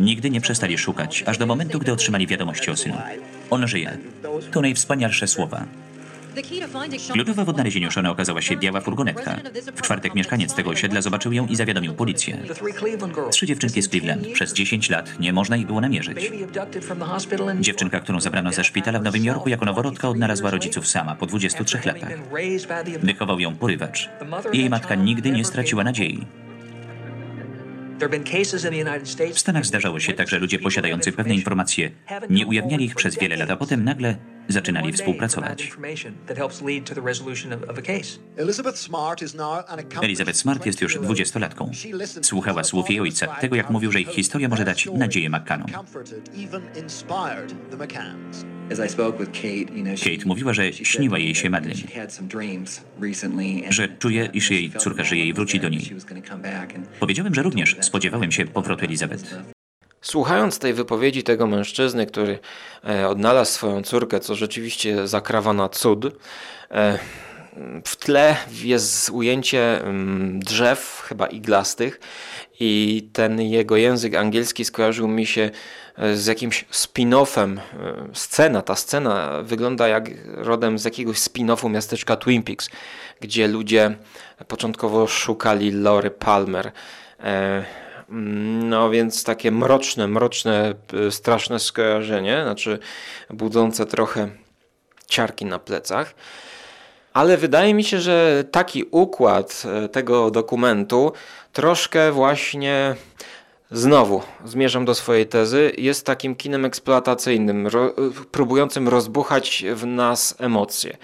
Nigdy 0.00 0.30
nie 0.30 0.40
przestali 0.40 0.78
szukać, 0.78 1.24
aż 1.26 1.38
do 1.38 1.46
momentu, 1.46 1.78
gdy 1.78 1.92
otrzymali 1.92 2.26
wiadomości 2.26 2.70
o 2.70 2.76
synu. 2.76 2.96
On 3.50 3.68
żyje. 3.68 3.98
To 4.52 4.60
najwspanialsze 4.60 5.26
słowa. 5.26 5.64
Kluczowa 7.12 7.44
w 7.44 7.48
odnalezieniu 7.48 7.90
Shona 7.90 8.10
okazała 8.10 8.42
się 8.42 8.56
biała 8.56 8.80
furgonetka. 8.80 9.36
W 9.76 9.82
czwartek 9.82 10.14
mieszkaniec 10.14 10.54
tego 10.54 10.70
osiedla 10.70 11.02
zobaczył 11.02 11.32
ją 11.32 11.46
i 11.46 11.56
zawiadomił 11.56 11.94
policję. 11.94 12.38
Trzy 13.30 13.46
dziewczynki 13.46 13.82
z 13.82 13.88
Cleveland. 13.88 14.28
Przez 14.32 14.52
10 14.52 14.90
lat 14.90 15.20
nie 15.20 15.32
można 15.32 15.56
ich 15.56 15.66
było 15.66 15.80
namierzyć. 15.80 16.30
Dziewczynka, 17.60 18.00
którą 18.00 18.20
zabrano 18.20 18.52
ze 18.52 18.64
szpitala 18.64 18.98
w 18.98 19.02
Nowym 19.02 19.24
Jorku 19.24 19.48
jako 19.48 19.64
noworodka 19.64 20.08
odnalazła 20.08 20.50
rodziców 20.50 20.86
sama 20.86 21.14
po 21.14 21.26
23 21.26 21.78
latach. 21.84 22.18
Wychował 23.02 23.40
ją 23.40 23.56
porywacz. 23.56 24.08
Jej 24.52 24.70
matka 24.70 24.94
nigdy 24.94 25.30
nie 25.30 25.44
straciła 25.44 25.84
nadziei. 25.84 26.26
W 29.32 29.38
Stanach 29.38 29.66
zdarzało 29.66 30.00
się 30.00 30.12
tak, 30.12 30.28
że 30.28 30.38
ludzie 30.38 30.58
posiadający 30.58 31.12
pewne 31.12 31.34
informacje 31.34 31.90
nie 32.30 32.46
ujawniali 32.46 32.84
ich 32.84 32.94
przez 32.94 33.18
wiele 33.18 33.36
lat, 33.36 33.50
a 33.50 33.56
potem 33.56 33.84
nagle 33.84 34.16
zaczynali 34.52 34.92
współpracować. 34.92 35.72
Elizabeth 40.02 40.38
Smart 40.38 40.66
jest 40.66 40.80
już 40.80 40.98
dwudziestolatką. 40.98 41.70
Słuchała 42.22 42.64
słów 42.64 42.90
jej 42.90 43.00
ojca, 43.00 43.26
tego 43.26 43.56
jak 43.56 43.70
mówił, 43.70 43.92
że 43.92 44.00
ich 44.00 44.08
historia 44.08 44.48
może 44.48 44.64
dać 44.64 44.88
nadzieję 44.94 45.30
McCannom. 45.30 45.70
Kate 50.04 50.26
mówiła, 50.26 50.54
że 50.54 50.72
śniła 50.72 51.18
jej 51.18 51.34
się 51.34 51.50
Madeline, 51.50 51.86
że 53.68 53.88
czuje, 53.88 54.30
iż 54.32 54.50
jej 54.50 54.70
córka 54.70 55.04
żyje 55.04 55.26
i 55.26 55.32
wróci 55.32 55.60
do 55.60 55.68
niej. 55.68 55.96
Powiedziałem, 57.00 57.34
że 57.34 57.42
również 57.42 57.76
spodziewałem 57.80 58.32
się 58.32 58.46
powrotu 58.46 58.84
Elizabeth. 58.84 59.59
Słuchając 60.02 60.58
tej 60.58 60.74
wypowiedzi 60.74 61.22
tego 61.22 61.46
mężczyzny, 61.46 62.06
który 62.06 62.38
e, 62.88 63.08
odnalazł 63.08 63.52
swoją 63.52 63.82
córkę, 63.82 64.20
co 64.20 64.34
rzeczywiście 64.34 65.08
zakrawa 65.08 65.52
na 65.52 65.68
cud, 65.68 66.04
e, 66.70 66.98
w 67.84 67.96
tle 67.96 68.36
jest 68.62 69.10
ujęcie 69.10 69.82
mm, 69.82 70.40
drzew, 70.40 71.02
chyba 71.08 71.26
iglastych, 71.26 72.00
i 72.60 73.08
ten 73.12 73.40
jego 73.40 73.76
język 73.76 74.14
angielski 74.14 74.64
skojarzył 74.64 75.08
mi 75.08 75.26
się 75.26 75.50
e, 75.96 76.16
z 76.16 76.26
jakimś 76.26 76.64
spin-offem. 76.72 77.58
Scena, 78.12 78.62
ta 78.62 78.76
scena 78.76 79.42
wygląda 79.42 79.88
jak 79.88 80.10
rodem 80.26 80.78
z 80.78 80.84
jakiegoś 80.84 81.18
spin-offu 81.18 81.70
miasteczka 81.70 82.16
Twin 82.16 82.42
Peaks, 82.42 82.70
gdzie 83.20 83.48
ludzie 83.48 83.96
początkowo 84.48 85.06
szukali 85.06 85.70
Lory 85.70 86.10
Palmer. 86.10 86.72
No 88.10 88.90
więc 88.90 89.24
takie 89.24 89.50
mroczne, 89.50 90.08
mroczne, 90.08 90.74
y, 91.08 91.10
straszne 91.10 91.58
skojarzenie, 91.58 92.40
znaczy 92.42 92.78
budzące 93.30 93.86
trochę 93.86 94.28
ciarki 95.06 95.44
na 95.44 95.58
plecach. 95.58 96.14
Ale 97.12 97.36
wydaje 97.36 97.74
mi 97.74 97.84
się, 97.84 98.00
że 98.00 98.44
taki 98.50 98.84
układ 98.90 99.62
y, 99.84 99.88
tego 99.88 100.30
dokumentu 100.30 101.12
troszkę 101.52 102.12
właśnie 102.12 102.96
znowu 103.70 104.22
zmierzam 104.44 104.84
do 104.84 104.94
swojej 104.94 105.26
tezy, 105.26 105.72
jest 105.78 106.06
takim 106.06 106.36
kinem 106.36 106.64
eksploatacyjnym, 106.64 107.66
ro, 107.66 107.94
próbującym 108.30 108.88
rozbuchać 108.88 109.64
w 109.74 109.86
nas 109.86 110.34
emocje. 110.38 110.96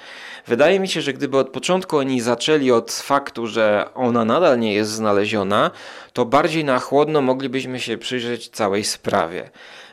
Wydaje 0.47 0.81
mi 0.81 0.88
się, 0.88 1.00
że 1.00 1.12
gdyby 1.12 1.38
od 1.38 1.49
początku 1.49 1.97
oni 1.97 2.21
zaczęli 2.21 2.71
od 2.71 2.93
faktu, 2.93 3.47
że 3.47 3.88
ona 3.95 4.25
nadal 4.25 4.59
nie 4.59 4.75
jest 4.75 4.91
znaleziona, 4.91 5.71
to 6.12 6.25
bardziej 6.25 6.65
na 6.65 6.79
chłodno 6.79 7.21
moglibyśmy 7.23 7.81
się 7.81 7.99
przyjrzeć 7.99 8.49
całej 8.49 8.85
sprawie. 8.85 9.50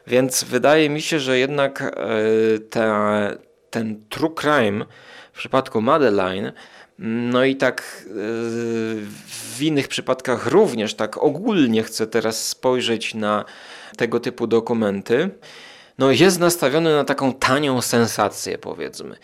Więc 0.07 0.43
wydaje 0.43 0.89
mi 0.89 1.01
się, 1.01 1.19
że 1.19 1.39
jednak 1.39 1.81
e, 1.81 1.89
te, 2.59 3.37
ten 3.69 4.03
true 4.09 4.35
crime 4.35 4.85
w 5.33 5.37
przypadku 5.37 5.81
Madeline 5.81 6.51
no 6.99 7.45
i 7.45 7.55
tak 7.55 7.81
e, 7.81 8.13
w 9.27 9.61
innych 9.61 9.87
przypadkach 9.87 10.47
również 10.47 10.93
tak 10.93 11.17
ogólnie 11.17 11.83
chcę 11.83 12.07
teraz 12.07 12.47
spojrzeć 12.47 13.13
na 13.13 13.45
tego 13.97 14.19
typu 14.19 14.47
dokumenty. 14.47 15.29
no 15.97 16.11
jest 16.11 16.39
nastawiony 16.39 16.95
na 16.95 17.03
taką 17.03 17.33
tanią 17.33 17.81
sensację, 17.81 18.57
powiedzmy. 18.57 19.15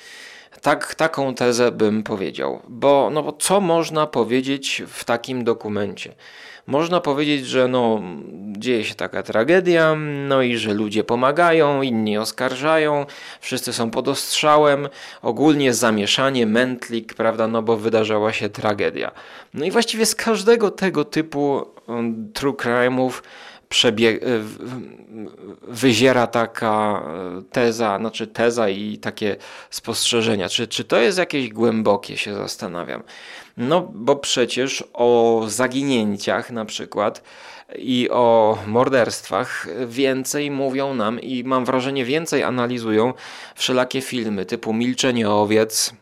Tak, 0.62 0.96
taką 0.96 1.36
tezę 1.36 1.72
bym 1.72 2.04
powiedział, 2.04 2.62
bo, 2.68 3.10
no 3.14 3.24
bo 3.24 3.34
co 3.34 3.62
można 3.62 4.08
powiedzieć 4.08 4.84
w 4.88 5.04
takim 5.04 5.44
dokumencie? 5.44 6.16
Można 6.68 7.02
powiedzieć, 7.02 7.48
że 7.48 7.68
no, 7.68 8.02
dzieje 8.58 8.84
się 8.86 8.96
taka 8.96 9.24
tragedia, 9.24 9.96
no 10.28 10.42
i 10.42 10.58
że 10.58 10.74
ludzie 10.74 11.04
pomagają, 11.04 11.82
inni 11.82 12.18
oskarżają, 12.18 13.06
wszyscy 13.42 13.74
są 13.74 13.92
pod 13.92 14.08
ostrzałem, 14.08 14.90
ogólnie 15.22 15.74
zamieszanie, 15.74 16.46
mętlik, 16.46 17.14
prawda, 17.14 17.48
no 17.48 17.62
bo 17.62 17.78
wydarzała 17.78 18.34
się 18.34 18.50
tragedia. 18.50 19.12
No 19.54 19.66
i 19.66 19.72
właściwie 19.72 20.06
z 20.06 20.16
każdego 20.16 20.72
tego 20.72 21.06
typu 21.06 21.66
um, 21.88 22.32
true 22.34 22.54
crime'ów 22.54 23.12
przebie- 23.70 24.20
wyziera 25.68 26.28
taka 26.28 27.04
teza, 27.52 27.98
znaczy 28.00 28.28
teza 28.28 28.70
i 28.70 28.98
takie 28.98 29.36
spostrzeżenia. 29.70 30.50
Czy, 30.50 30.68
czy 30.68 30.84
to 30.84 31.00
jest 31.00 31.18
jakieś 31.18 31.50
głębokie, 31.50 32.18
się 32.18 32.34
zastanawiam. 32.36 33.04
No, 33.58 33.92
bo 33.94 34.16
przecież 34.16 34.84
o 34.94 35.42
zaginięciach 35.48 36.52
na 36.52 36.66
przykład 36.66 37.24
i 37.76 38.10
o 38.12 38.58
morderstwach 38.68 39.68
więcej 39.88 40.52
mówią 40.52 40.94
nam 40.94 41.20
i 41.22 41.44
mam 41.44 41.66
wrażenie 41.66 42.06
więcej 42.06 42.44
analizują 42.44 43.14
wszelakie 43.56 44.02
filmy 44.02 44.46
typu 44.46 44.74
Milczenie 44.74 45.30
owiec, 45.30 45.94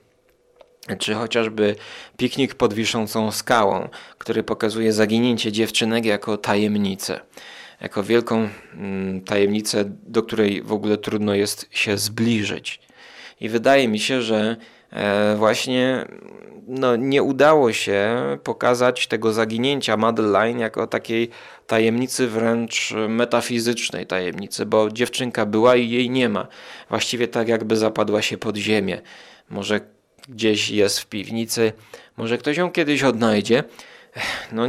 czy 1.00 1.14
chociażby 1.14 1.76
Piknik 2.18 2.56
pod 2.56 2.74
wiszącą 2.74 3.32
skałą, 3.32 3.90
który 4.18 4.44
pokazuje 4.44 4.94
zaginięcie 4.94 5.52
dziewczynek 5.52 6.06
jako 6.06 6.38
tajemnicę. 6.38 7.20
Jako 7.82 8.04
wielką 8.04 8.50
mm, 8.74 9.22
tajemnicę, 9.22 9.84
do 9.88 10.24
której 10.24 10.62
w 10.62 10.72
ogóle 10.72 10.98
trudno 10.98 11.36
jest 11.36 11.68
się 11.72 11.98
zbliżyć. 11.98 12.80
I 13.42 13.50
wydaje 13.50 13.88
mi 13.88 14.00
się, 14.00 14.22
że 14.22 14.56
e, 14.92 15.36
właśnie 15.36 16.06
no, 16.68 16.96
nie 16.96 17.24
udało 17.24 17.74
się 17.74 18.18
pokazać 18.44 19.08
tego 19.08 19.34
zaginięcia 19.34 19.98
Madeline 19.98 20.60
jako 20.60 20.88
takiej 20.88 21.30
tajemnicy 21.68 22.28
wręcz 22.28 22.94
metafizycznej 23.10 24.08
tajemnicy, 24.08 24.66
bo 24.66 24.92
dziewczynka 24.92 25.46
była 25.46 25.76
i 25.76 25.90
jej 25.90 26.10
nie 26.10 26.30
ma. 26.30 26.48
Właściwie 26.90 27.28
tak 27.28 27.48
jakby 27.48 27.76
zapadła 27.76 28.22
się 28.22 28.38
pod 28.38 28.58
ziemię. 28.58 29.02
Może 29.50 29.82
gdzieś 30.30 30.70
jest 30.70 31.00
w 31.00 31.06
piwnicy, 31.06 31.74
może 32.18 32.38
ktoś 32.38 32.58
ją 32.58 32.72
kiedyś 32.72 33.04
odnajdzie. 33.04 33.64
No 34.52 34.68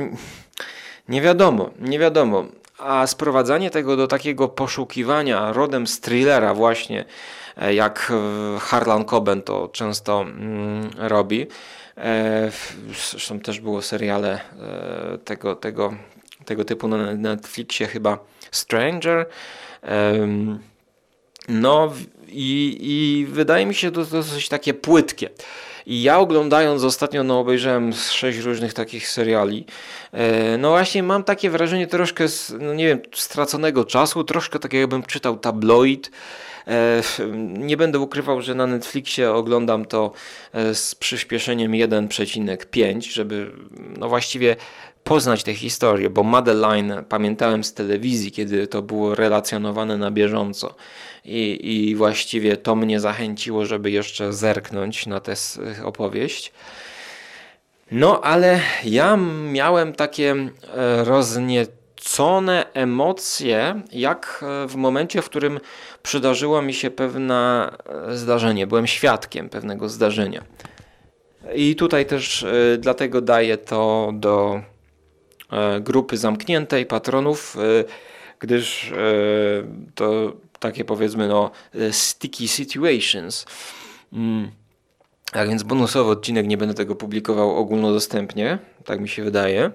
nie 1.09 1.21
wiadomo, 1.21 1.71
nie 1.81 1.99
wiadomo. 1.99 2.45
A 2.79 3.07
sprowadzanie 3.07 3.71
tego 3.71 3.97
do 3.97 4.07
takiego 4.07 4.49
poszukiwania 4.49 5.53
rodem 5.53 5.87
z 5.87 6.01
thrillera 6.01 6.55
właśnie, 6.55 7.05
e, 7.57 7.75
jak 7.75 8.13
Harlan 8.61 9.05
Coben 9.05 9.43
to 9.43 9.69
często 9.73 10.21
mm, 10.21 10.91
robi, 10.99 11.47
E, 11.99 12.51
zresztą 13.11 13.41
też 13.41 13.61
było 13.61 13.83
seriale 13.83 14.41
e, 15.15 15.19
tego, 15.19 15.57
tego, 15.57 15.95
tego 16.45 16.65
typu 16.65 16.89
na 16.89 17.15
Netflixie, 17.15 17.87
chyba 17.87 18.19
Stranger. 18.51 19.27
No 21.49 21.93
i, 22.29 22.79
i 22.81 23.27
wydaje 23.27 23.67
mi 23.67 23.75
się 23.75 23.91
to 23.91 24.05
dosyć 24.05 24.49
takie 24.49 24.75
płytkie. 24.75 25.31
I 25.89 26.03
ja 26.03 26.19
oglądając 26.19 26.85
ostatnio, 26.85 27.25
no 27.25 27.41
obejrzałem 27.41 27.93
sześć 27.93 28.39
różnych 28.39 28.75
takich 28.75 29.09
seriali, 29.09 29.65
e, 30.13 30.59
no 30.59 30.71
właśnie 30.71 31.03
mam 31.03 31.25
takie 31.25 31.51
wrażenie 31.51 31.87
troszkę, 31.87 32.25
no 32.61 32.75
nie 32.75 32.87
wiem, 32.87 33.01
straconego 33.15 33.85
czasu, 33.85 34.25
troszkę 34.25 34.59
tak 34.59 34.73
jakbym 34.73 35.03
czytał 35.03 35.39
tabloid, 35.39 36.11
E, 36.69 37.03
nie 37.59 37.77
będę 37.77 37.99
ukrywał, 37.99 38.43
że 38.43 38.55
na 38.55 38.67
Netflixie 38.67 39.33
oglądam 39.33 39.85
to 39.85 40.13
e, 40.53 40.75
z 40.75 40.95
przyspieszeniem 40.95 41.73
1,5, 41.73 43.11
żeby 43.13 43.53
no 43.99 44.09
właściwie 44.09 44.57
poznać 45.05 45.43
tę 45.45 45.55
historię, 45.55 46.11
bo 46.11 46.23
Madeline 46.23 47.05
pamiętałem 47.09 47.65
z 47.65 47.75
telewizji, 47.75 48.33
kiedy 48.33 48.67
to 48.67 48.83
było 48.83 49.15
relacjonowane 49.15 49.99
na 49.99 50.11
bieżąco 50.11 50.75
i, 51.29 51.89
i 51.91 51.95
właściwie 51.95 52.57
to 52.57 52.77
mnie 52.77 53.01
zachęciło, 53.01 53.67
żeby 53.67 53.91
jeszcze 53.91 54.33
zerknąć 54.33 55.07
na 55.07 55.21
tę 55.21 55.35
opowieść. 55.85 56.53
No, 57.91 58.21
ale 58.21 58.61
ja 58.85 59.17
miałem 59.53 59.93
takie 59.93 60.31
e, 60.33 61.05
rozniecenie 61.05 61.79
wzniecone 61.99 62.67
emocje, 62.75 63.83
jak 63.93 64.45
e, 64.65 64.69
w 64.69 64.77
momencie, 64.77 65.23
w 65.23 65.25
którym 65.25 65.61
przydarzyło 66.03 66.63
mi 66.63 66.75
się 66.75 66.91
pewne 66.91 67.71
zdarzenie. 68.11 68.67
Byłem 68.67 68.87
świadkiem 68.87 69.49
pewnego 69.49 69.89
zdarzenia. 69.89 70.45
I 71.55 71.77
tutaj 71.77 72.07
też 72.07 72.43
e, 72.43 72.79
dlatego 72.79 73.21
daję 73.21 73.59
to 73.59 74.11
do 74.15 74.63
grupy 75.81 76.17
zamkniętej 76.17 76.87
patronów, 76.87 77.57
gdyż 78.39 78.93
to 79.95 80.33
takie 80.61 80.85
powiedzmy 80.85 81.29
no 81.29 81.51
sticky 81.91 82.49
situations. 82.49 83.47
Mm. 84.13 84.51
Tak 85.33 85.49
więc 85.49 85.63
bonusowy 85.63 86.11
odcinek 86.11 86.47
nie 86.47 86.57
będę 86.57 86.75
tego 86.75 86.95
publikował 86.95 87.57
ogólnodostępnie, 87.57 88.59
tak 88.85 89.01
mi 89.01 89.09
się 89.09 89.23
wydaje. 89.23 89.71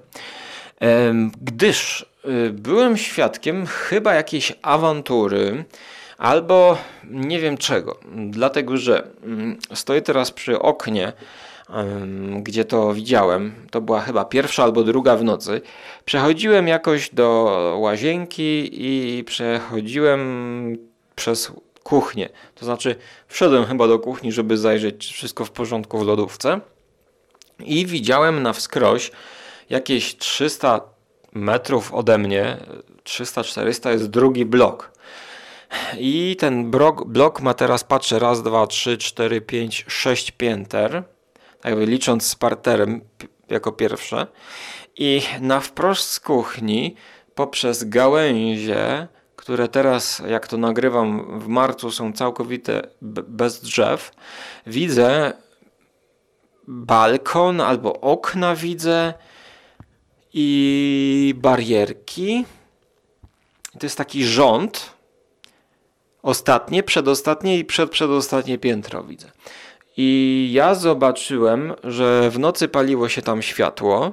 Gdyż 1.41 2.05
y, 2.25 2.49
byłem 2.49 2.97
świadkiem 2.97 3.65
chyba 3.65 4.13
jakiejś 4.13 4.53
awantury 4.61 5.65
albo 6.17 6.77
nie 7.03 7.39
wiem 7.39 7.57
czego. 7.57 7.99
Dlatego, 8.29 8.77
że 8.77 9.07
mm, 9.23 9.57
stoję 9.73 10.01
teraz 10.01 10.31
przy 10.31 10.59
oknie, 10.59 11.13
gdzie 12.39 12.65
to 12.65 12.93
widziałem. 12.93 13.53
To 13.71 13.81
była 13.81 14.01
chyba 14.01 14.25
pierwsza 14.25 14.63
albo 14.63 14.83
druga 14.83 15.15
w 15.15 15.23
nocy. 15.23 15.61
Przechodziłem 16.05 16.67
jakoś 16.67 17.09
do 17.09 17.77
łazienki 17.79 18.69
i 18.71 19.23
przechodziłem 19.23 20.77
przez 21.15 21.51
kuchnię. 21.83 22.29
To 22.55 22.65
znaczy, 22.65 22.95
wszedłem 23.27 23.65
chyba 23.65 23.87
do 23.87 23.99
kuchni, 23.99 24.31
żeby 24.31 24.57
zajrzeć, 24.57 25.07
czy 25.07 25.13
wszystko 25.13 25.45
w 25.45 25.51
porządku 25.51 25.97
w 25.97 26.05
lodówce. 26.05 26.59
I 27.59 27.85
widziałem 27.85 28.43
na 28.43 28.53
wskroś 28.53 29.11
jakieś 29.69 30.17
300 30.17 30.81
metrów 31.33 31.93
ode 31.93 32.17
mnie, 32.17 32.57
300-400 33.03 33.89
jest 33.89 34.09
drugi 34.09 34.45
blok. 34.45 34.91
I 35.97 36.35
ten 36.39 36.71
blok, 36.71 37.07
blok 37.07 37.41
ma 37.41 37.53
teraz, 37.53 37.83
patrzę, 37.83 38.19
raz, 38.19 38.43
dwa, 38.43 38.67
trzy, 38.67 38.97
cztery, 38.97 39.41
pięć, 39.41 39.85
sześć 39.87 40.31
pięter, 40.31 41.03
jakby 41.63 41.85
licząc 41.85 42.27
z 42.27 42.35
parterem 42.35 43.01
jako 43.49 43.71
pierwsze. 43.71 44.27
I 44.97 45.21
na 45.41 45.59
wprost 45.59 46.09
z 46.09 46.19
kuchni, 46.19 46.95
poprzez 47.35 47.83
gałęzie, 47.83 49.07
które 49.35 49.67
teraz, 49.67 50.21
jak 50.27 50.47
to 50.47 50.57
nagrywam 50.57 51.39
w 51.39 51.47
marcu, 51.47 51.91
są 51.91 52.13
całkowite 52.13 52.81
bez 53.27 53.61
drzew, 53.61 54.11
widzę 54.67 55.33
balkon 56.67 57.61
albo 57.61 58.01
okna 58.01 58.55
widzę 58.55 59.13
i 60.33 61.33
barierki. 61.37 62.45
To 63.79 63.85
jest 63.85 63.97
taki 63.97 64.25
rząd. 64.25 64.93
Ostatnie, 66.23 66.83
przedostatnie 66.83 67.57
i 67.57 67.65
przedprzedostatnie 67.65 68.57
piętro 68.57 69.03
widzę. 69.03 69.31
I 69.97 70.49
ja 70.53 70.75
zobaczyłem, 70.75 71.73
że 71.83 72.29
w 72.29 72.39
nocy 72.39 72.67
paliło 72.67 73.09
się 73.09 73.21
tam 73.21 73.41
światło 73.41 74.11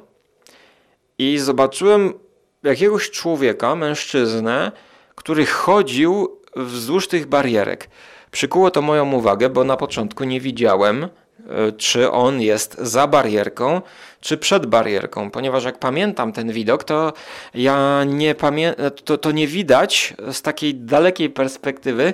i 1.18 1.38
zobaczyłem 1.38 2.14
jakiegoś 2.62 3.10
człowieka, 3.10 3.76
mężczyznę, 3.76 4.72
który 5.14 5.46
chodził 5.46 6.40
wzdłuż 6.56 7.08
tych 7.08 7.26
barierek. 7.26 7.90
Przykuło 8.30 8.70
to 8.70 8.82
moją 8.82 9.12
uwagę, 9.12 9.48
bo 9.48 9.64
na 9.64 9.76
początku 9.76 10.24
nie 10.24 10.40
widziałem, 10.40 11.08
E, 11.48 11.72
czy 11.72 12.10
on 12.10 12.40
jest 12.40 12.78
za 12.78 13.06
barierką, 13.06 13.82
czy 14.20 14.36
przed 14.36 14.66
barierką, 14.66 15.30
ponieważ 15.30 15.64
jak 15.64 15.78
pamiętam 15.78 16.32
ten 16.32 16.52
widok, 16.52 16.84
to 16.84 17.12
ja 17.54 18.04
nie 18.04 18.34
pamiętam, 18.34 18.90
to, 19.04 19.18
to 19.18 19.30
nie 19.30 19.46
widać 19.46 20.14
z 20.32 20.42
takiej 20.42 20.74
dalekiej 20.74 21.30
perspektywy, 21.30 22.12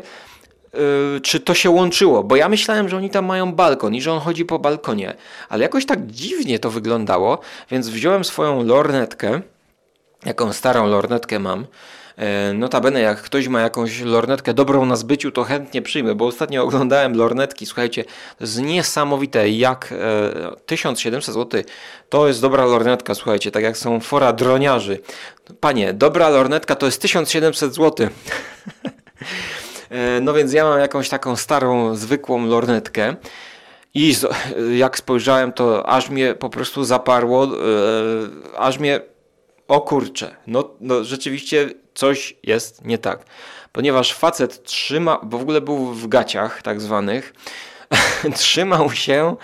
czy 1.22 1.40
to 1.40 1.54
się 1.54 1.70
łączyło, 1.70 2.24
bo 2.24 2.36
ja 2.36 2.48
myślałem, 2.48 2.88
że 2.88 2.96
oni 2.96 3.10
tam 3.10 3.26
mają 3.26 3.52
balkon 3.52 3.94
i 3.94 4.02
że 4.02 4.12
on 4.12 4.20
chodzi 4.20 4.44
po 4.44 4.58
balkonie, 4.58 5.14
ale 5.48 5.62
jakoś 5.62 5.86
tak 5.86 6.06
dziwnie 6.06 6.58
to 6.58 6.70
wyglądało, 6.70 7.38
więc 7.70 7.88
wziąłem 7.88 8.24
swoją 8.24 8.64
lornetkę, 8.64 9.40
jaką 10.24 10.52
starą 10.52 10.86
lornetkę 10.86 11.38
mam, 11.38 11.66
E, 12.16 12.52
notabene, 12.52 13.00
jak 13.00 13.22
ktoś 13.22 13.48
ma 13.48 13.60
jakąś 13.60 14.00
lornetkę 14.00 14.54
dobrą 14.54 14.86
na 14.86 14.96
zbyciu, 14.96 15.32
to 15.32 15.44
chętnie 15.44 15.82
przyjmę, 15.82 16.14
bo 16.14 16.26
ostatnio 16.26 16.62
oglądałem 16.64 17.16
lornetki, 17.16 17.66
słuchajcie, 17.66 18.04
to 18.04 18.44
jest 18.44 18.62
niesamowite, 18.62 19.50
jak 19.50 19.94
1700 20.66 21.34
zł 21.34 21.62
to 22.08 22.28
jest 22.28 22.40
dobra 22.40 22.64
lornetka, 22.64 23.14
słuchajcie, 23.14 23.50
tak 23.50 23.62
jak 23.62 23.76
są 23.76 24.00
fora 24.00 24.32
droniarzy. 24.32 24.98
Panie, 25.60 25.92
dobra 25.92 26.28
lornetka 26.28 26.74
to 26.74 26.86
jest 26.86 27.02
1700 27.02 27.74
zł. 27.74 28.08
E, 29.96 30.20
no 30.20 30.34
więc 30.34 30.52
ja 30.52 30.64
mam 30.64 30.80
jakąś 30.80 31.08
taką 31.08 31.36
starą, 31.36 31.94
zwykłą 31.94 32.46
lornetkę. 32.46 33.16
I 33.94 34.14
jak 34.76 34.98
spojrzałem, 34.98 35.52
to 35.52 35.88
aż 35.88 36.10
mnie 36.10 36.34
po 36.34 36.50
prostu 36.50 36.84
zaparło, 36.84 37.44
e, 37.44 37.48
aż 38.58 38.78
mnie, 38.78 39.00
o 39.68 39.80
kurczę, 39.80 40.36
no, 40.46 40.70
no 40.80 41.04
rzeczywiście 41.04 41.70
coś 41.94 42.36
jest 42.42 42.84
nie 42.84 42.98
tak. 42.98 43.24
Ponieważ 43.72 44.14
facet 44.14 44.64
trzyma, 44.64 45.20
bo 45.22 45.38
w 45.38 45.42
ogóle 45.42 45.60
był 45.60 45.76
w 45.86 46.08
gaciach 46.08 46.62
tak 46.62 46.80
zwanych, 46.80 47.32
trzymał 48.34 48.90
się 48.90 49.36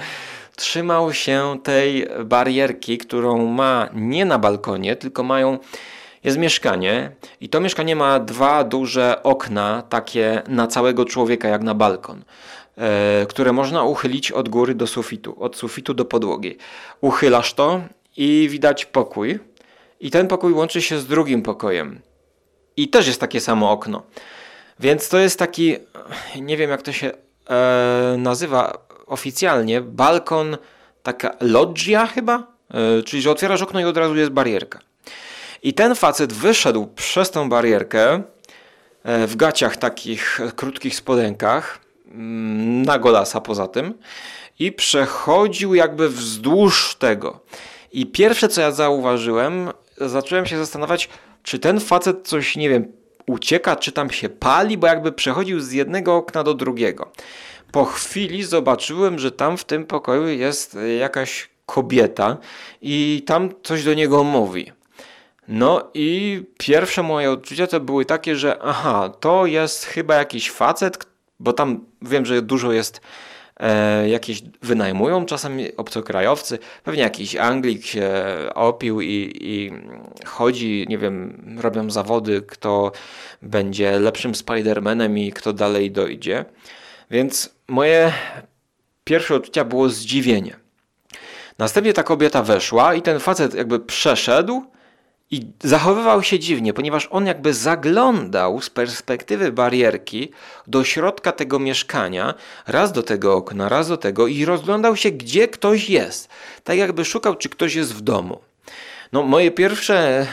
trzymał 0.57 1.12
się 1.12 1.59
tej 1.62 2.09
barierki, 2.25 2.99
którą 2.99 3.47
ma 3.47 3.88
nie 3.95 4.25
na 4.25 4.38
balkonie, 4.38 4.97
tylko 4.97 5.23
mają 5.23 5.59
jest 6.24 6.38
mieszkanie 6.38 7.11
i 7.40 7.48
to 7.48 7.61
mieszkanie 7.61 7.96
ma 7.96 8.20
dwa 8.20 8.64
duże 8.64 9.22
okna, 9.22 9.82
takie 9.88 10.42
na 10.48 10.66
całego 10.66 11.04
człowieka, 11.04 11.48
jak 11.48 11.62
na 11.62 11.74
balkon, 11.74 12.24
e, 12.76 13.26
które 13.28 13.52
można 13.52 13.85
uchylić 13.85 14.32
od 14.32 14.48
góry 14.48 14.74
do 14.74 14.87
sufitu, 14.87 15.42
od 15.42 15.56
sufitu 15.56 15.94
do 15.94 16.04
podłogi. 16.04 16.56
Uchylasz 17.00 17.54
to 17.54 17.80
i 18.16 18.48
widać 18.50 18.87
pokój, 18.87 19.38
i 20.00 20.11
ten 20.11 20.28
pokój 20.28 20.52
łączy 20.52 20.82
się 20.82 20.98
z 20.98 21.06
drugim 21.06 21.42
pokojem. 21.42 22.00
I 22.76 22.88
też 22.88 23.06
jest 23.06 23.20
takie 23.20 23.40
samo 23.40 23.70
okno. 23.70 24.02
Więc 24.80 25.08
to 25.08 25.18
jest 25.18 25.38
taki, 25.38 25.76
nie 26.40 26.56
wiem 26.56 26.70
jak 26.70 26.82
to 26.82 26.92
się 26.92 27.12
e, 27.50 28.16
nazywa 28.18 28.87
oficjalnie, 29.06 29.80
balkon, 29.80 30.56
taka 31.02 31.37
loggia 31.40 32.06
chyba, 32.06 32.46
e, 32.70 33.02
czyli 33.02 33.22
że 33.22 33.30
otwierasz 33.30 33.62
okno 33.62 33.80
i 33.80 33.85
od 33.85 33.96
razu 33.96 34.16
jest 34.16 34.30
barierka. 34.30 34.91
I 35.62 35.75
ten 35.75 35.94
facet 35.94 36.33
wyszedł 36.33 36.87
przez 36.87 37.31
tą 37.31 37.48
barierkę 37.48 38.22
e, 39.05 39.27
w 39.27 39.37
gaciach 39.37 39.77
takich 39.77 40.40
krótkich 40.57 40.96
spodenkach, 40.96 41.81
mm, 42.07 42.83
na 42.83 42.98
golasa 42.98 43.40
poza 43.40 43.68
tym, 43.68 43.94
i 44.59 44.72
przechodził 44.72 45.75
jakby 45.75 46.09
wzdłuż 46.09 46.96
tego. 46.98 47.40
I 47.92 48.07
pierwsze 48.07 48.48
co 48.48 48.61
ja 48.61 48.70
zauważyłem, 48.70 49.70
zacząłem 50.01 50.46
się 50.46 50.59
zastanawiać, 50.59 51.09
czy 51.42 51.59
ten 51.59 51.81
facet 51.81 52.29
coś, 52.29 52.57
nie 52.57 52.68
wiem, 52.68 52.92
ucieka, 53.27 53.77
czy 53.77 53.92
tam 53.92 54.11
się 54.11 54.29
pali, 54.29 54.79
bo 54.79 54.87
jakby 54.87 55.12
przechodził 55.12 55.61
z 55.61 55.72
jednego 55.72 56.16
okna 56.16 56.42
do 56.42 56.55
drugiego. 56.55 57.12
Po 57.72 57.85
chwili 57.85 58.44
zobaczyłem, 58.44 59.18
że 59.18 59.33
tam 59.33 59.57
w 59.57 59.64
tym 59.64 59.87
pokoju 59.87 60.29
jest 60.29 60.77
jakaś 60.98 61.51
kobieta 61.66 62.37
i 62.83 63.22
tam 63.27 63.51
coś 63.62 63.85
do 63.85 63.94
niego 63.94 64.25
mówi. 64.25 64.72
No 65.48 65.90
i 65.94 66.42
pierwsze 66.59 67.02
moje 67.02 67.31
odczucia 67.31 67.66
to 67.66 67.81
były 67.81 68.05
takie, 68.05 68.37
że 68.37 68.62
aha, 68.62 69.12
to 69.20 69.46
jest 69.46 69.85
chyba 69.85 70.14
jakiś 70.14 70.50
facet, 70.50 71.07
bo 71.40 71.52
tam 71.52 71.85
wiem, 72.02 72.26
że 72.26 72.42
dużo 72.42 72.72
jest 72.72 73.00
e, 73.61 74.09
jakieś 74.09 74.42
wynajmują 74.62 75.26
czasami 75.26 75.76
obcokrajowcy, 75.76 76.59
pewnie 76.85 77.02
jakiś 77.02 77.37
Anglik 77.37 77.87
się 77.87 78.12
opił 78.55 79.00
i, 79.00 79.33
i 79.40 79.70
chodzi, 80.26 80.87
nie 80.88 80.98
wiem, 80.98 81.44
robią 81.61 81.90
zawody, 81.90 82.42
kto 82.42 82.92
będzie 83.42 83.98
lepszym 84.00 84.35
Spidermanem 84.35 85.18
i 85.18 85.33
kto 85.33 85.52
dalej 85.52 85.90
dojdzie. 85.90 86.44
Więc 87.11 87.55
moje 87.68 88.12
pierwsze 89.05 89.35
odczucia 89.35 89.64
było 89.64 89.88
zdziwienie. 89.88 90.57
Następnie 91.59 91.92
ta 91.92 92.02
kobieta 92.02 92.42
weszła 92.42 92.94
i 92.94 93.02
ten 93.02 93.20
facet 93.20 93.55
jakby 93.55 93.81
przeszedł 93.81 94.72
i 95.33 95.47
zachowywał 95.64 96.23
się 96.23 96.38
dziwnie, 96.38 96.73
ponieważ 96.73 97.09
on 97.11 97.27
jakby 97.27 97.55
zaglądał 97.55 98.61
z 98.61 98.71
perspektywy 98.71 99.53
barierki 99.53 100.31
do 100.66 100.85
środka 100.85 101.33
tego 101.33 101.59
mieszkania, 101.59 102.35
raz 102.66 102.92
do 102.92 103.03
tego 103.03 103.35
okna, 103.35 103.68
raz 103.68 103.88
do 103.88 103.97
tego 103.97 104.27
i 104.27 104.45
rozglądał 104.45 104.97
się, 104.97 105.11
gdzie 105.11 105.49
ktoś 105.49 105.90
jest. 105.90 106.29
Tak 106.64 106.79
jakby 106.79 107.05
szukał, 107.05 107.37
czy 107.37 107.49
ktoś 107.49 107.75
jest 107.75 107.95
w 107.95 108.01
domu. 108.01 108.40
No, 109.12 109.23
moje 109.23 109.51
pierwsze 109.51 109.97
e, 109.99 110.27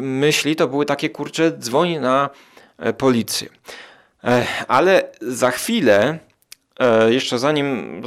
myśli 0.00 0.56
to 0.56 0.68
były 0.68 0.86
takie, 0.86 1.10
kurcze, 1.10 1.52
dzwoni 1.52 1.98
na 1.98 2.30
e, 2.78 2.92
policję. 2.92 3.48
E, 4.24 4.46
ale 4.68 5.08
za 5.20 5.50
chwilę, 5.50 6.18
jeszcze 7.08 7.38
zanim 7.38 8.02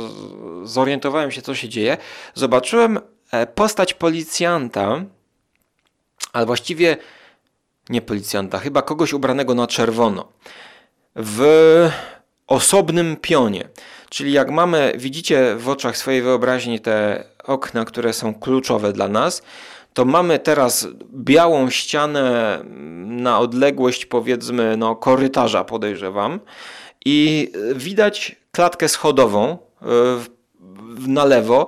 zorientowałem 0.63 1.32
się, 1.32 1.41
co 1.41 1.56
się 1.56 1.70
dzieje, 1.70 1.98
zobaczyłem 2.34 3.00
postać 3.56 3.94
policjanta, 3.94 5.04
ale 6.34 6.46
właściwie 6.46 6.98
nie 7.89 8.02
policjanta, 8.02 8.60
chyba 8.60 8.82
kogoś 8.82 9.13
ubranego 9.13 9.56
na 9.56 9.67
czerwono, 9.67 10.28
w 11.15 11.89
osobnym 12.48 13.17
pionie. 13.17 13.70
Czyli 14.10 14.32
jak 14.32 14.52
mamy, 14.52 14.94
widzicie 14.98 15.56
w 15.56 15.70
oczach 15.70 15.98
swojej 15.98 16.22
wyobraźni 16.22 16.80
te 16.80 17.24
okna, 17.44 17.86
które 17.86 18.13
są 18.13 18.34
kluczowe 18.34 18.94
dla 18.94 19.08
nas, 19.08 19.41
to 19.94 20.06
mamy 20.06 20.39
teraz 20.39 20.88
białą 21.13 21.70
ścianę 21.70 22.60
na 23.06 23.39
odległość 23.39 24.06
powiedzmy 24.06 24.78
no, 24.78 24.96
korytarza 24.96 25.63
podejrzewam. 25.63 26.39
I 27.06 27.52
widać 27.76 28.36
klatkę 28.52 28.89
schodową 28.89 29.58
e, 29.82 29.86
na 31.08 31.26
lewo 31.26 31.67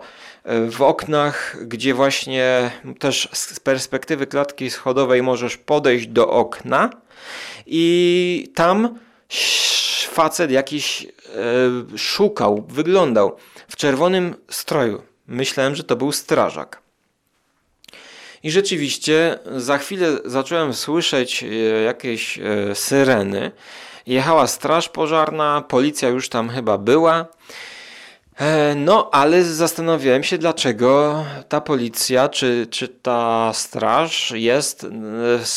w 0.70 0.82
oknach, 0.82 1.58
gdzie 1.62 1.94
właśnie 1.94 2.72
też 3.00 3.30
z 3.34 3.60
perspektywy 3.60 4.28
klatki 4.28 4.70
schodowej 4.70 5.24
możesz 5.24 5.58
podejść 5.58 6.08
do 6.08 6.30
okna 6.30 6.90
i 7.66 8.52
tam 8.56 9.00
facet 10.14 10.52
jakiś 10.52 11.06
e, 11.06 11.08
szukał, 11.98 12.66
wyglądał 12.70 13.38
w 13.68 13.76
czerwonym 13.76 14.36
stroju. 14.50 15.02
Myślałem, 15.28 15.76
że 15.76 15.84
to 15.84 15.96
był 15.96 16.12
strażak. 16.12 16.82
I 18.44 18.52
rzeczywiście 18.52 19.40
za 19.56 19.78
chwilę 19.78 20.18
zacząłem 20.26 20.74
słyszeć 20.74 21.44
e, 21.44 21.48
jakieś 21.84 22.40
e, 22.40 22.76
syreny. 22.76 23.52
Jechała 24.08 24.48
straż 24.48 24.90
pożarna, 24.90 25.64
policja 25.68 26.10
już 26.10 26.30
tam 26.30 26.50
chyba 26.50 26.78
była. 26.78 27.26
E, 28.40 28.76
no, 28.76 29.10
ale 29.12 29.44
zastanawiałem 29.44 30.24
się, 30.24 30.38
dlaczego 30.38 31.24
ta 31.50 31.62
policja, 31.62 32.30
czy, 32.30 32.68
czy 32.70 32.88
ta 32.88 33.52
straż 33.54 34.32
jest 34.36 34.88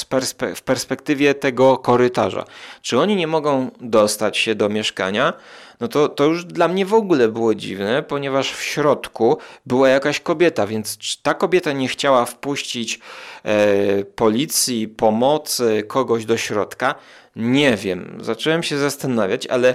perspe 0.08 0.54
w 0.54 0.62
perspektywie 0.62 1.34
tego 1.34 1.78
korytarza. 1.78 2.44
Czy 2.82 2.98
oni 2.98 3.16
nie 3.16 3.26
mogą 3.26 3.70
dostać 3.80 4.38
się 4.38 4.54
do 4.54 4.68
mieszkania? 4.68 5.32
No 5.80 5.88
to, 5.88 6.08
to 6.08 6.24
już 6.24 6.44
dla 6.44 6.68
mnie 6.68 6.86
w 6.86 6.94
ogóle 6.94 7.28
było 7.28 7.54
dziwne, 7.54 8.02
ponieważ 8.02 8.52
w 8.52 8.62
środku 8.62 9.38
była 9.66 9.88
jakaś 9.88 10.20
kobieta, 10.20 10.66
więc 10.66 10.98
ta 11.22 11.34
kobieta 11.34 11.72
nie 11.72 11.88
chciała 11.88 12.24
wpuścić 12.24 13.00
e, 13.44 14.04
policji, 14.04 14.88
pomocy, 14.88 15.84
kogoś 15.88 16.24
do 16.24 16.36
środka. 16.36 16.94
Nie 17.36 17.76
wiem, 17.76 18.18
zacząłem 18.20 18.62
się 18.62 18.78
zastanawiać, 18.78 19.46
ale 19.46 19.74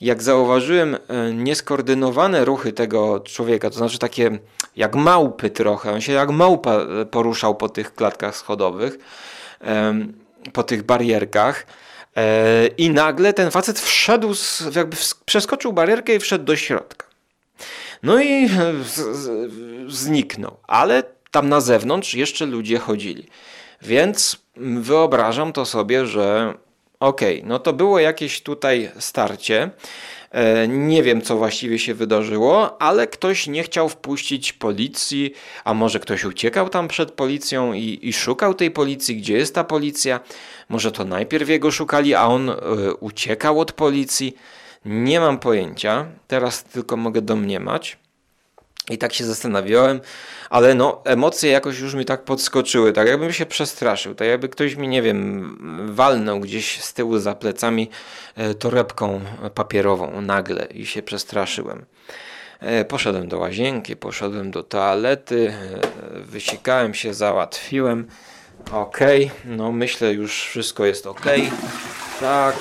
jak 0.00 0.22
zauważyłem 0.22 0.94
e, 1.08 1.34
nieskoordynowane 1.34 2.44
ruchy 2.44 2.72
tego 2.72 3.20
człowieka, 3.20 3.70
to 3.70 3.76
znaczy 3.76 3.98
takie 3.98 4.38
jak 4.76 4.94
małpy 4.94 5.50
trochę, 5.50 5.92
on 5.92 6.00
się 6.00 6.12
jak 6.12 6.30
małpa 6.30 6.74
e, 6.74 7.06
poruszał 7.06 7.54
po 7.54 7.68
tych 7.68 7.94
klatkach 7.94 8.36
schodowych, 8.36 8.98
po 10.52 10.62
tych 10.62 10.82
barierkach. 10.82 11.66
E, 12.16 12.66
I 12.66 12.90
nagle 12.90 13.32
ten 13.32 13.50
facet 13.50 13.80
wszedł, 13.80 14.34
jakby 14.76 14.96
przeskoczył 15.24 15.72
barierkę 15.72 16.14
i 16.14 16.18
wszedł 16.18 16.44
do 16.44 16.56
środka. 16.56 17.06
No 18.02 18.22
i 18.22 18.48
zniknął, 19.88 20.56
ale 20.66 21.02
tam 21.30 21.48
na 21.48 21.60
zewnątrz 21.60 22.14
jeszcze 22.14 22.46
ludzie 22.46 22.78
chodzili. 22.78 23.28
Więc 23.82 24.36
wyobrażam 24.56 25.52
to 25.52 25.64
sobie, 25.64 26.06
że 26.06 26.54
Okay, 27.00 27.42
no 27.44 27.58
to 27.58 27.72
było 27.72 27.98
jakieś 27.98 28.42
tutaj 28.42 28.90
starcie. 28.98 29.70
E, 30.30 30.68
nie 30.68 31.02
wiem, 31.02 31.22
co 31.22 31.36
właściwie 31.36 31.78
się 31.78 31.94
wydarzyło, 31.94 32.82
ale 32.82 33.06
ktoś 33.06 33.46
nie 33.46 33.62
chciał 33.62 33.88
wpuścić 33.88 34.52
policji, 34.52 35.32
a 35.64 35.74
może 35.74 36.00
ktoś 36.00 36.24
uciekał 36.24 36.68
tam 36.68 36.88
przed 36.88 37.10
policją 37.10 37.72
i, 37.72 37.98
i 38.02 38.12
szukał 38.12 38.54
tej 38.54 38.70
policji, 38.70 39.16
gdzie 39.16 39.36
jest 39.36 39.54
ta 39.54 39.64
policja. 39.64 40.20
Może 40.68 40.92
to 40.92 41.04
najpierw 41.04 41.48
jego 41.48 41.70
szukali, 41.70 42.14
a 42.14 42.26
on 42.26 42.50
y, 42.50 42.54
uciekał 43.00 43.60
od 43.60 43.72
policji. 43.72 44.36
Nie 44.84 45.20
mam 45.20 45.38
pojęcia, 45.38 46.06
teraz 46.28 46.64
tylko 46.64 46.96
mogę 46.96 47.22
domniemać. 47.22 47.98
I 48.90 48.98
tak 48.98 49.12
się 49.12 49.24
zastanawiałem, 49.24 50.00
ale 50.50 50.74
no, 50.74 51.02
emocje 51.04 51.50
jakoś 51.50 51.78
już 51.78 51.94
mi 51.94 52.04
tak 52.04 52.24
podskoczyły, 52.24 52.92
tak 52.92 53.08
jakbym 53.08 53.32
się 53.32 53.46
przestraszył, 53.46 54.14
tak 54.14 54.28
jakby 54.28 54.48
ktoś 54.48 54.74
mi, 54.76 54.88
nie 54.88 55.02
wiem, 55.02 55.56
walnął 55.94 56.40
gdzieś 56.40 56.80
z 56.80 56.94
tyłu 56.94 57.18
za 57.18 57.34
plecami 57.34 57.90
e, 58.36 58.54
torebką 58.54 59.20
papierową 59.54 60.20
nagle 60.20 60.66
i 60.66 60.86
się 60.86 61.02
przestraszyłem. 61.02 61.86
E, 62.60 62.84
poszedłem 62.84 63.28
do 63.28 63.38
łazienki, 63.38 63.96
poszedłem 63.96 64.50
do 64.50 64.62
toalety, 64.62 65.52
e, 65.52 66.20
wysikałem 66.20 66.94
się, 66.94 67.14
załatwiłem. 67.14 68.06
Ok, 68.72 68.98
no 69.44 69.72
myślę 69.72 70.12
już 70.12 70.42
wszystko 70.42 70.84
jest 70.84 71.06
ok. 71.06 71.26
Tak, 72.20 72.56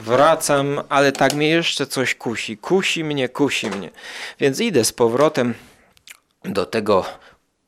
wracam, 0.00 0.80
ale 0.88 1.12
tak 1.12 1.34
mnie 1.34 1.48
jeszcze 1.48 1.86
coś 1.86 2.14
kusi. 2.14 2.56
Kusi 2.56 3.04
mnie, 3.04 3.28
kusi 3.28 3.70
mnie. 3.70 3.90
Więc 4.40 4.60
idę 4.60 4.84
z 4.84 4.92
powrotem 4.92 5.54
do 6.44 6.66
tego 6.66 7.04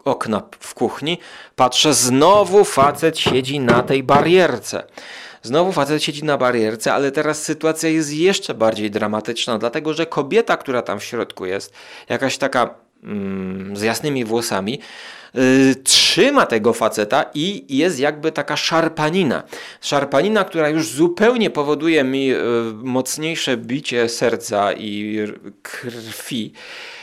okna 0.04 0.42
w 0.60 0.74
kuchni, 0.74 1.18
patrzę, 1.56 1.94
znowu 1.94 2.64
facet 2.64 3.18
siedzi 3.18 3.60
na 3.60 3.82
tej 3.82 4.02
barierce. 4.02 4.84
Znowu 5.42 5.72
facet 5.72 6.02
siedzi 6.02 6.24
na 6.24 6.38
barierce, 6.38 6.94
ale 6.94 7.12
teraz 7.12 7.42
sytuacja 7.42 7.88
jest 7.88 8.12
jeszcze 8.12 8.54
bardziej 8.54 8.90
dramatyczna, 8.90 9.58
dlatego 9.58 9.94
że 9.94 10.06
kobieta, 10.06 10.56
która 10.56 10.82
tam 10.82 11.00
w 11.00 11.04
środku 11.04 11.46
jest, 11.46 11.72
jakaś 12.08 12.38
taka 12.38 12.74
z 13.74 13.82
jasnymi 13.82 14.24
włosami, 14.24 14.78
yy, 15.34 15.74
trzyma 15.74 16.46
tego 16.46 16.72
faceta 16.72 17.24
i 17.34 17.76
jest 17.76 17.98
jakby 17.98 18.32
taka 18.32 18.56
szarpanina. 18.56 19.42
Szarpanina, 19.80 20.44
która 20.44 20.68
już 20.68 20.88
zupełnie 20.88 21.50
powoduje 21.50 22.04
mi 22.04 22.26
yy, 22.26 22.38
mocniejsze 22.74 23.56
bicie 23.56 24.08
serca 24.08 24.72
i 24.72 25.18
krwi, 25.62 26.52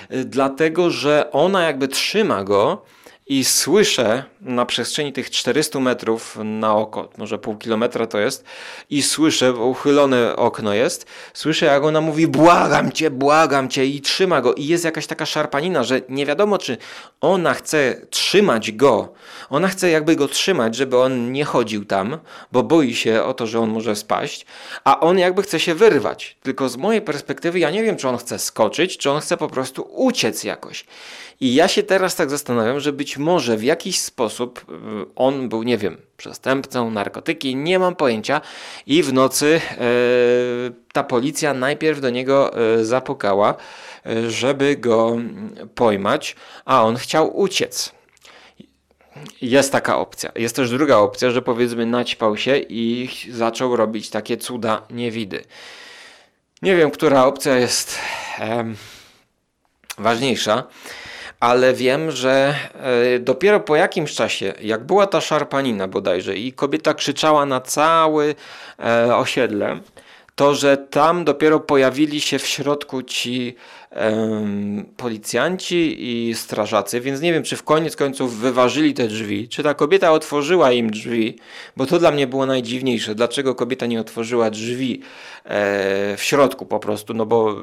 yy, 0.09 0.25
dlatego 0.25 0.89
że 0.89 1.31
ona 1.31 1.63
jakby 1.63 1.87
trzyma 1.87 2.43
go 2.43 2.85
i 3.29 3.43
słyszę 3.43 4.23
na 4.41 4.65
przestrzeni 4.65 5.13
tych 5.13 5.29
400 5.29 5.79
metrów 5.79 6.37
na 6.43 6.75
oko, 6.75 7.09
może 7.17 7.39
pół 7.39 7.57
kilometra 7.57 8.07
to 8.07 8.19
jest, 8.19 8.45
i 8.89 9.01
słyszę, 9.01 9.53
uchylone 9.53 10.35
okno 10.35 10.73
jest, 10.73 11.05
słyszę 11.33 11.65
jak 11.65 11.83
ona 11.83 12.01
mówi 12.01 12.27
błagam 12.27 12.91
cię, 12.91 13.09
błagam 13.09 13.69
cię 13.69 13.85
i 13.85 14.01
trzyma 14.01 14.41
go 14.41 14.53
i 14.53 14.65
jest 14.65 14.85
jakaś 14.85 15.07
taka 15.07 15.25
szarpanina, 15.25 15.83
że 15.83 16.01
nie 16.09 16.25
wiadomo 16.25 16.57
czy 16.57 16.77
ona 17.21 17.53
chce 17.53 18.01
trzymać 18.09 18.71
go, 18.71 19.13
ona 19.49 19.67
chce 19.67 19.89
jakby 19.89 20.15
go 20.15 20.27
trzymać, 20.27 20.75
żeby 20.75 20.97
on 20.97 21.31
nie 21.31 21.45
chodził 21.45 21.85
tam, 21.85 22.17
bo 22.51 22.63
boi 22.63 22.95
się 22.95 23.23
o 23.23 23.33
to, 23.33 23.47
że 23.47 23.59
on 23.59 23.69
może 23.69 23.95
spaść, 23.95 24.45
a 24.83 24.99
on 24.99 25.19
jakby 25.19 25.41
chce 25.41 25.59
się 25.59 25.75
wyrwać. 25.75 26.37
Tylko 26.43 26.69
z 26.69 26.77
mojej 26.77 27.01
perspektywy 27.01 27.59
ja 27.59 27.71
nie 27.71 27.83
wiem, 27.83 27.97
czy 27.97 28.07
on 28.07 28.17
chce 28.17 28.39
skoczyć, 28.39 28.97
czy 28.97 29.11
on 29.11 29.21
chce 29.21 29.37
po 29.37 29.47
prostu 29.47 29.87
uciec 29.91 30.43
jakoś. 30.43 30.85
I 31.41 31.53
ja 31.53 31.67
się 31.67 31.83
teraz 31.83 32.15
tak 32.15 32.29
zastanawiam, 32.29 32.79
że 32.79 32.93
być 32.93 33.17
może 33.17 33.57
w 33.57 33.63
jakiś 33.63 33.99
sposób 33.99 34.65
y, 34.69 34.73
on 35.15 35.49
był, 35.49 35.63
nie 35.63 35.77
wiem, 35.77 35.97
przestępcą, 36.17 36.91
narkotyki, 36.91 37.55
nie 37.55 37.79
mam 37.79 37.95
pojęcia. 37.95 38.41
I 38.85 39.03
w 39.03 39.13
nocy 39.13 39.61
e, 39.71 39.85
ta 40.93 41.03
policja 41.03 41.53
najpierw 41.53 42.01
do 42.01 42.09
niego 42.09 42.57
e, 42.57 42.85
zapukała, 42.85 43.55
e, 44.05 44.31
żeby 44.31 44.77
go 44.77 45.17
pojmać, 45.75 46.35
a 46.65 46.83
on 46.83 46.95
chciał 46.97 47.37
uciec. 47.37 47.91
Jest 49.41 49.71
taka 49.71 49.97
opcja. 49.97 50.31
Jest 50.35 50.55
też 50.55 50.69
druga 50.69 50.97
opcja, 50.97 51.31
że 51.31 51.41
powiedzmy 51.41 51.85
naćpał 51.85 52.37
się 52.37 52.57
i 52.57 53.09
zaczął 53.31 53.75
robić 53.75 54.09
takie 54.09 54.37
cuda 54.37 54.81
niewidy. 54.89 55.43
Nie 56.61 56.75
wiem, 56.75 56.91
która 56.91 57.25
opcja 57.25 57.57
jest 57.57 57.99
ważniejsza 59.97 60.63
ale 61.39 61.73
wiem, 61.73 62.11
że 62.11 62.55
e, 63.15 63.19
dopiero 63.19 63.59
po 63.59 63.75
jakimś 63.75 64.13
czasie, 64.13 64.53
jak 64.61 64.83
była 64.83 65.07
ta 65.07 65.21
szarpanina 65.21 65.87
bodajże 65.87 66.35
i 66.35 66.53
kobieta 66.53 66.93
krzyczała 66.93 67.45
na 67.45 67.61
całe 67.61 68.35
osiedle, 69.15 69.79
to, 70.35 70.55
że 70.55 70.77
tam 70.77 71.25
dopiero 71.25 71.59
pojawili 71.59 72.21
się 72.21 72.39
w 72.39 72.47
środku 72.47 73.03
ci 73.03 73.55
policjanci 74.97 75.95
i 75.99 76.35
strażacy, 76.35 77.01
więc 77.01 77.21
nie 77.21 77.33
wiem, 77.33 77.43
czy 77.43 77.55
w 77.55 77.63
koniec 77.63 77.95
końców 77.95 78.37
wyważyli 78.37 78.93
te 78.93 79.07
drzwi, 79.07 79.47
czy 79.47 79.63
ta 79.63 79.73
kobieta 79.73 80.11
otworzyła 80.11 80.71
im 80.71 80.91
drzwi, 80.91 81.39
bo 81.77 81.85
to 81.85 81.99
dla 81.99 82.11
mnie 82.11 82.27
było 82.27 82.45
najdziwniejsze. 82.45 83.15
Dlaczego 83.15 83.55
kobieta 83.55 83.85
nie 83.85 84.01
otworzyła 84.01 84.49
drzwi 84.49 85.01
e, 85.45 86.17
w 86.17 86.23
środku 86.23 86.65
po 86.65 86.79
prostu? 86.79 87.13
No 87.13 87.25
bo 87.25 87.55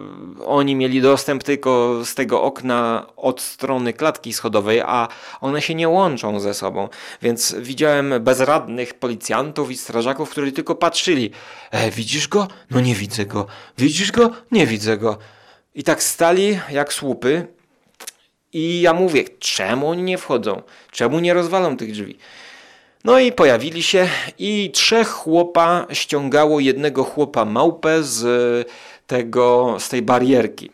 oni 0.46 0.76
mieli 0.76 1.00
dostęp 1.00 1.42
tylko 1.42 2.00
z 2.04 2.14
tego 2.14 2.42
okna 2.42 3.06
od 3.16 3.40
strony 3.40 3.92
klatki 3.92 4.32
schodowej, 4.32 4.80
a 4.80 5.08
one 5.40 5.62
się 5.62 5.74
nie 5.74 5.88
łączą 5.88 6.40
ze 6.40 6.54
sobą. 6.54 6.88
Więc 7.22 7.54
widziałem 7.58 8.14
bezradnych 8.20 8.94
policjantów 8.94 9.70
i 9.70 9.76
strażaków, 9.76 10.30
którzy 10.30 10.52
tylko 10.52 10.74
patrzyli. 10.74 11.30
E, 11.70 11.90
widzisz 11.90 12.28
go? 12.28 12.48
No 12.70 12.80
nie 12.80 12.94
widzę 12.94 13.26
go. 13.26 13.46
Widzisz 13.78 14.12
go? 14.12 14.30
Nie 14.52 14.66
widzę 14.66 14.96
go. 14.98 15.18
I 15.76 15.82
tak 15.82 16.02
stali 16.02 16.58
jak 16.70 16.92
słupy. 16.92 17.46
I 18.52 18.80
ja 18.80 18.92
mówię, 18.92 19.24
czemu 19.38 19.88
oni 19.88 20.02
nie 20.02 20.18
wchodzą? 20.18 20.62
Czemu 20.90 21.20
nie 21.20 21.34
rozwalą 21.34 21.76
tych 21.76 21.92
drzwi? 21.92 22.18
No 23.04 23.18
i 23.18 23.32
pojawili 23.32 23.82
się 23.82 24.08
i 24.38 24.70
trzech 24.70 25.08
chłopa 25.08 25.86
ściągało 25.92 26.60
jednego 26.60 27.04
chłopa 27.04 27.44
małpę 27.44 28.02
z 28.02 28.68
tego, 29.06 29.76
z 29.78 29.88
tej 29.88 30.02
barierki. 30.02 30.70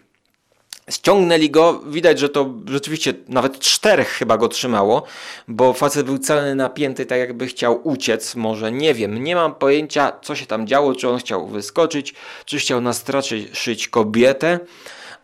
Ściągnęli 0.91 1.51
go, 1.51 1.81
widać, 1.87 2.19
że 2.19 2.29
to 2.29 2.55
rzeczywiście 2.67 3.15
nawet 3.29 3.59
czterech 3.59 4.09
chyba 4.09 4.39
go 4.39 4.49
trzymało, 4.49 5.03
bo 5.49 5.73
facet 5.73 6.07
był 6.07 6.19
cały 6.19 6.55
napięty, 6.55 7.07
tak 7.07 7.19
jakby 7.19 7.47
chciał 7.47 7.89
uciec, 7.89 8.35
może 8.35 8.73
nie 8.73 8.95
wiem, 8.95 9.25
nie 9.25 9.35
mam 9.35 9.55
pojęcia, 9.55 10.13
co 10.23 10.37
się 10.37 10.47
tam 10.47 10.67
działo, 10.67 10.95
czy 10.95 11.09
on 11.09 11.19
chciał 11.19 11.47
wyskoczyć, 11.47 12.15
czy 12.45 12.59
chciał 12.59 12.81
nastraszyć 12.81 13.89
kobietę, 13.89 14.59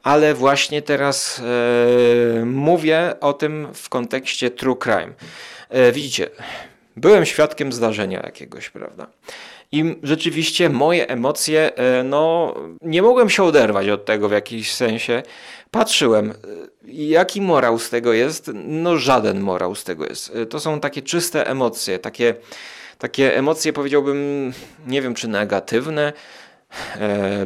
ale 0.03 0.35
właśnie 0.35 0.83
teraz 0.83 1.41
e, 2.41 2.45
mówię 2.45 3.15
o 3.21 3.33
tym 3.33 3.69
w 3.75 3.89
kontekście 3.89 4.51
true 4.51 4.77
crime. 4.77 5.13
E, 5.69 5.93
widzicie, 5.93 6.31
byłem 7.01 7.27
świadkiem 7.27 7.73
zdarzenia 7.73 8.21
jakiegoś, 8.23 8.71
prawda? 8.71 9.07
I 9.73 9.97
rzeczywiście 10.03 10.69
moje 10.69 11.09
emocje, 11.09 11.77
e, 11.77 12.03
no, 12.03 12.55
nie 12.83 13.03
mogłem 13.03 13.31
się 13.31 13.45
oderwać 13.45 13.89
od 13.89 14.05
tego 14.05 14.29
w 14.29 14.33
jakimś 14.33 14.73
sensie. 14.73 15.23
Patrzyłem, 15.71 16.31
e, 16.31 16.35
jaki 16.87 17.41
morał 17.41 17.79
z 17.79 17.91
tego 17.91 18.13
jest? 18.13 18.51
No, 18.55 18.97
żaden 18.97 19.41
morał 19.41 19.75
z 19.75 19.85
tego 19.85 20.07
jest. 20.07 20.37
E, 20.37 20.47
to 20.47 20.61
są 20.61 20.81
takie 20.81 21.03
czyste 21.03 21.47
emocje, 21.47 21.99
takie, 21.99 22.35
takie 22.99 23.37
emocje, 23.37 23.73
powiedziałbym, 23.73 24.53
nie 24.87 25.03
wiem 25.03 25.15
czy 25.15 25.29
negatywne, 25.29 26.13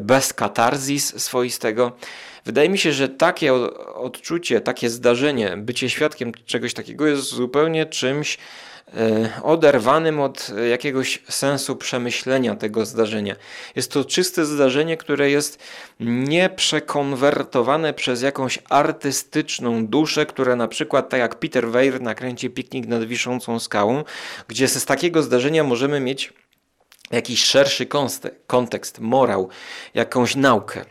bez 0.01 0.33
katarzis 0.33 1.23
swoistego. 1.23 1.93
Wydaje 2.45 2.69
mi 2.69 2.79
się, 2.79 2.93
że 2.93 3.09
takie 3.09 3.55
odczucie, 3.95 4.61
takie 4.61 4.91
zdarzenie, 4.91 5.57
bycie 5.57 5.91
świadkiem 5.91 6.33
czegoś 6.47 6.75
takiego 6.75 7.07
jest 7.07 7.23
zupełnie 7.23 7.87
czymś, 7.87 8.39
oderwanym 9.43 10.21
od 10.21 10.51
jakiegoś 10.71 11.23
sensu 11.29 11.77
przemyślenia 11.77 12.57
tego 12.57 12.87
zdarzenia. 12.87 13.37
Jest 13.77 13.93
to 13.93 14.05
czyste 14.05 14.45
zdarzenie, 14.45 14.97
które 14.97 15.31
jest 15.31 15.59
nieprzekonwertowane 16.01 17.95
przez 17.95 18.23
jakąś 18.23 18.59
artystyczną 18.69 19.87
duszę, 19.87 20.27
która 20.27 20.57
na 20.57 20.69
przykład, 20.69 21.09
tak 21.09 21.21
jak 21.21 21.39
Peter 21.39 21.71
Weir 21.71 22.01
nakręci 22.01 22.51
Piknik 22.51 22.87
nad 22.87 23.05
Wiszącą 23.05 23.59
Skałą, 23.59 24.05
gdzie 24.49 24.69
z 24.69 24.85
takiego 24.85 25.23
zdarzenia 25.23 25.65
możemy 25.65 26.01
mieć 26.01 26.33
jakiś 27.11 27.45
szerszy 27.45 27.87
kontekst, 28.47 29.01
morał, 29.01 29.49
jakąś 29.95 30.37
naukę. 30.37 30.85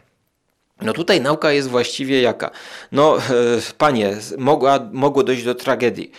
No 0.82 0.94
tutaj 0.94 1.22
nauka 1.22 1.52
jest 1.52 1.70
właściwie 1.70 2.22
jaka? 2.22 2.52
No, 2.92 3.18
e, 3.18 3.22
panie, 3.78 4.18
mogła, 4.38 4.90
mogło 4.92 5.24
dojść 5.24 5.44
do 5.44 5.56
tragedii. 5.56 6.12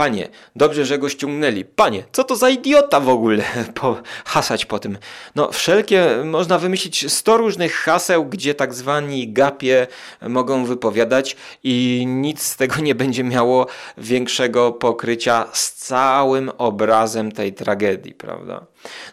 Panie, 0.00 0.28
dobrze, 0.56 0.84
że 0.84 0.98
go 0.98 1.08
ściągnęli. 1.08 1.64
Panie, 1.64 2.04
co 2.12 2.24
to 2.24 2.36
za 2.36 2.50
idiota 2.50 3.00
w 3.00 3.08
ogóle 3.08 3.44
po, 3.80 4.02
hasać 4.24 4.66
po 4.66 4.78
tym? 4.78 4.98
No, 5.34 5.52
wszelkie, 5.52 6.06
można 6.24 6.58
wymyślić 6.58 7.12
100 7.12 7.36
różnych 7.36 7.74
haseł, 7.74 8.24
gdzie 8.24 8.54
tak 8.54 8.74
zwani 8.74 9.32
gapie 9.32 9.86
mogą 10.22 10.64
wypowiadać 10.64 11.36
i 11.64 12.04
nic 12.06 12.42
z 12.42 12.56
tego 12.56 12.80
nie 12.80 12.94
będzie 12.94 13.24
miało 13.24 13.66
większego 13.98 14.72
pokrycia 14.72 15.46
z 15.52 15.72
całym 15.72 16.50
obrazem 16.58 17.32
tej 17.32 17.52
tragedii, 17.52 18.14
prawda? 18.14 18.66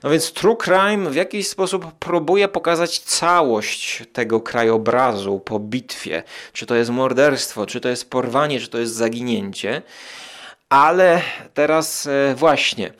No 0.03 0.09
więc 0.09 0.33
True 0.33 0.57
Crime 0.57 1.09
w 1.09 1.15
jakiś 1.15 1.47
sposób 1.47 1.91
próbuje 1.99 2.47
pokazać 2.47 2.99
całość 2.99 4.03
tego 4.13 4.41
krajobrazu 4.41 5.39
po 5.39 5.59
bitwie. 5.59 6.23
Czy 6.53 6.65
to 6.65 6.75
jest 6.75 6.89
morderstwo, 6.89 7.65
czy 7.65 7.81
to 7.81 7.89
jest 7.89 8.09
porwanie, 8.09 8.59
czy 8.59 8.67
to 8.67 8.77
jest 8.77 8.93
zaginięcie. 8.93 9.81
Ale 10.69 11.21
teraz 11.53 12.07
e, 12.07 12.35
właśnie, 12.35 12.93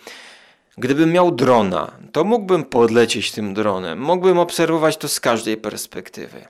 gdybym 0.78 1.12
miał 1.12 1.32
drona, 1.32 1.92
to 2.12 2.24
mógłbym 2.24 2.66
podlecieć 2.66 3.32
tym 3.32 3.54
dronem, 3.54 4.02
mógłbym 4.02 4.40
obserwować 4.40 4.98
to 4.98 5.08
z 5.08 5.20
każdej 5.20 5.58
perspektywy. 5.58 6.46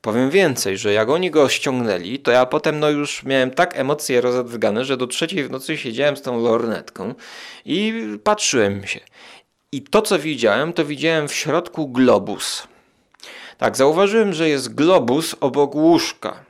Powiem 0.00 0.30
więcej, 0.30 0.78
że 0.78 0.92
jak 0.92 1.08
oni 1.08 1.30
go 1.30 1.48
ściągnęli, 1.48 2.18
to 2.18 2.30
ja 2.30 2.46
potem 2.46 2.80
no 2.80 2.90
już 2.90 3.22
miałem 3.22 3.50
tak 3.50 3.78
emocje 3.78 4.20
rozedrgane, 4.20 4.84
że 4.84 4.96
do 4.96 5.06
trzeciej 5.06 5.44
w 5.44 5.50
nocy 5.50 5.76
siedziałem 5.76 6.16
z 6.16 6.22
tą 6.22 6.42
lornetką 6.42 7.14
i 7.64 8.06
patrzyłem 8.24 8.86
się. 8.86 9.00
I 9.72 9.82
to, 9.82 10.02
co 10.02 10.18
widziałem, 10.18 10.72
to 10.72 10.84
widziałem 10.84 11.28
w 11.28 11.34
środku 11.34 11.88
globus. 11.88 12.68
Tak, 13.58 13.76
zauważyłem, 13.76 14.32
że 14.32 14.48
jest 14.48 14.74
globus 14.74 15.36
obok 15.40 15.74
łóżka. 15.74 16.43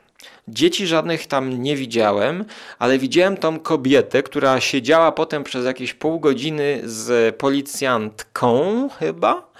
Dzieci 0.49 0.87
żadnych 0.87 1.27
tam 1.27 1.63
nie 1.63 1.77
widziałem, 1.77 2.45
ale 2.79 2.99
widziałem 2.99 3.37
tą 3.37 3.59
kobietę, 3.59 4.23
która 4.23 4.61
siedziała 4.61 5.13
potem 5.13 5.45
przez 5.45 5.65
jakieś 5.65 5.95
pół 5.95 6.21
godziny 6.21 6.81
z 6.85 7.37
policjantką 7.37 8.89
chyba 8.99 9.53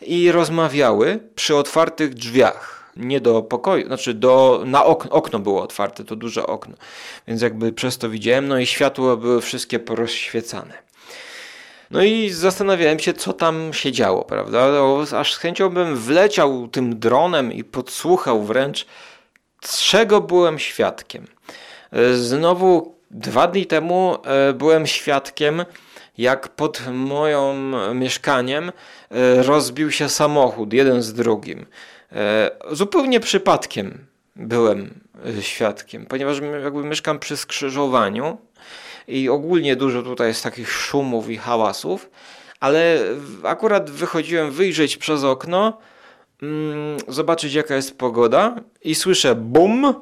i 0.00 0.32
rozmawiały 0.32 1.20
przy 1.34 1.56
otwartych 1.56 2.14
drzwiach 2.14 2.92
nie 2.96 3.20
do 3.20 3.42
pokoju, 3.42 3.86
znaczy 3.86 4.14
do, 4.14 4.62
na 4.66 4.84
okno, 4.84 5.10
okno 5.10 5.38
było 5.38 5.62
otwarte, 5.62 6.04
to 6.04 6.16
duże 6.16 6.46
okno, 6.46 6.74
więc 7.28 7.42
jakby 7.42 7.72
przez 7.72 7.98
to 7.98 8.10
widziałem, 8.10 8.48
no 8.48 8.58
i 8.58 8.66
światło 8.66 9.16
były 9.16 9.40
wszystkie 9.40 9.78
porozświecane. 9.78 10.86
No 11.90 12.02
i 12.02 12.30
zastanawiałem 12.30 12.98
się, 12.98 13.14
co 13.14 13.32
tam 13.32 13.72
się 13.72 13.92
działo, 13.92 14.24
prawda? 14.24 14.68
Aż 15.18 15.34
z 15.34 15.36
chęcią 15.36 15.70
bym 15.70 15.96
wleciał 15.96 16.68
tym 16.68 16.98
dronem 16.98 17.52
i 17.52 17.64
podsłuchał 17.64 18.42
wręcz, 18.42 18.86
czego 19.60 20.20
byłem 20.20 20.58
świadkiem. 20.58 21.26
Znowu 22.14 22.96
dwa 23.10 23.46
dni 23.46 23.66
temu 23.66 24.16
e, 24.24 24.52
byłem 24.52 24.86
świadkiem, 24.86 25.64
jak 26.18 26.48
pod 26.48 26.82
moim 26.92 27.74
mieszkaniem 27.94 28.68
e, 29.10 29.42
rozbił 29.42 29.90
się 29.90 30.08
samochód, 30.08 30.72
jeden 30.72 31.02
z 31.02 31.12
drugim. 31.12 31.66
E, 32.12 32.50
zupełnie 32.70 33.20
przypadkiem 33.20 34.06
byłem 34.36 35.00
świadkiem, 35.40 36.06
ponieważ 36.06 36.40
jakby 36.62 36.84
mieszkam 36.84 37.18
przy 37.18 37.36
skrzyżowaniu 37.36 38.38
i 39.08 39.28
ogólnie 39.28 39.76
dużo 39.76 40.02
tutaj 40.02 40.28
jest 40.28 40.42
takich 40.42 40.72
szumów 40.72 41.30
i 41.30 41.36
hałasów, 41.36 42.10
ale 42.60 42.98
akurat 43.42 43.90
wychodziłem 43.90 44.50
wyjrzeć 44.50 44.96
przez 44.96 45.24
okno, 45.24 45.78
mm, 46.42 46.98
zobaczyć 47.08 47.54
jaka 47.54 47.76
jest 47.76 47.98
pogoda 47.98 48.56
i 48.82 48.94
słyszę 48.94 49.34
bum 49.34 49.94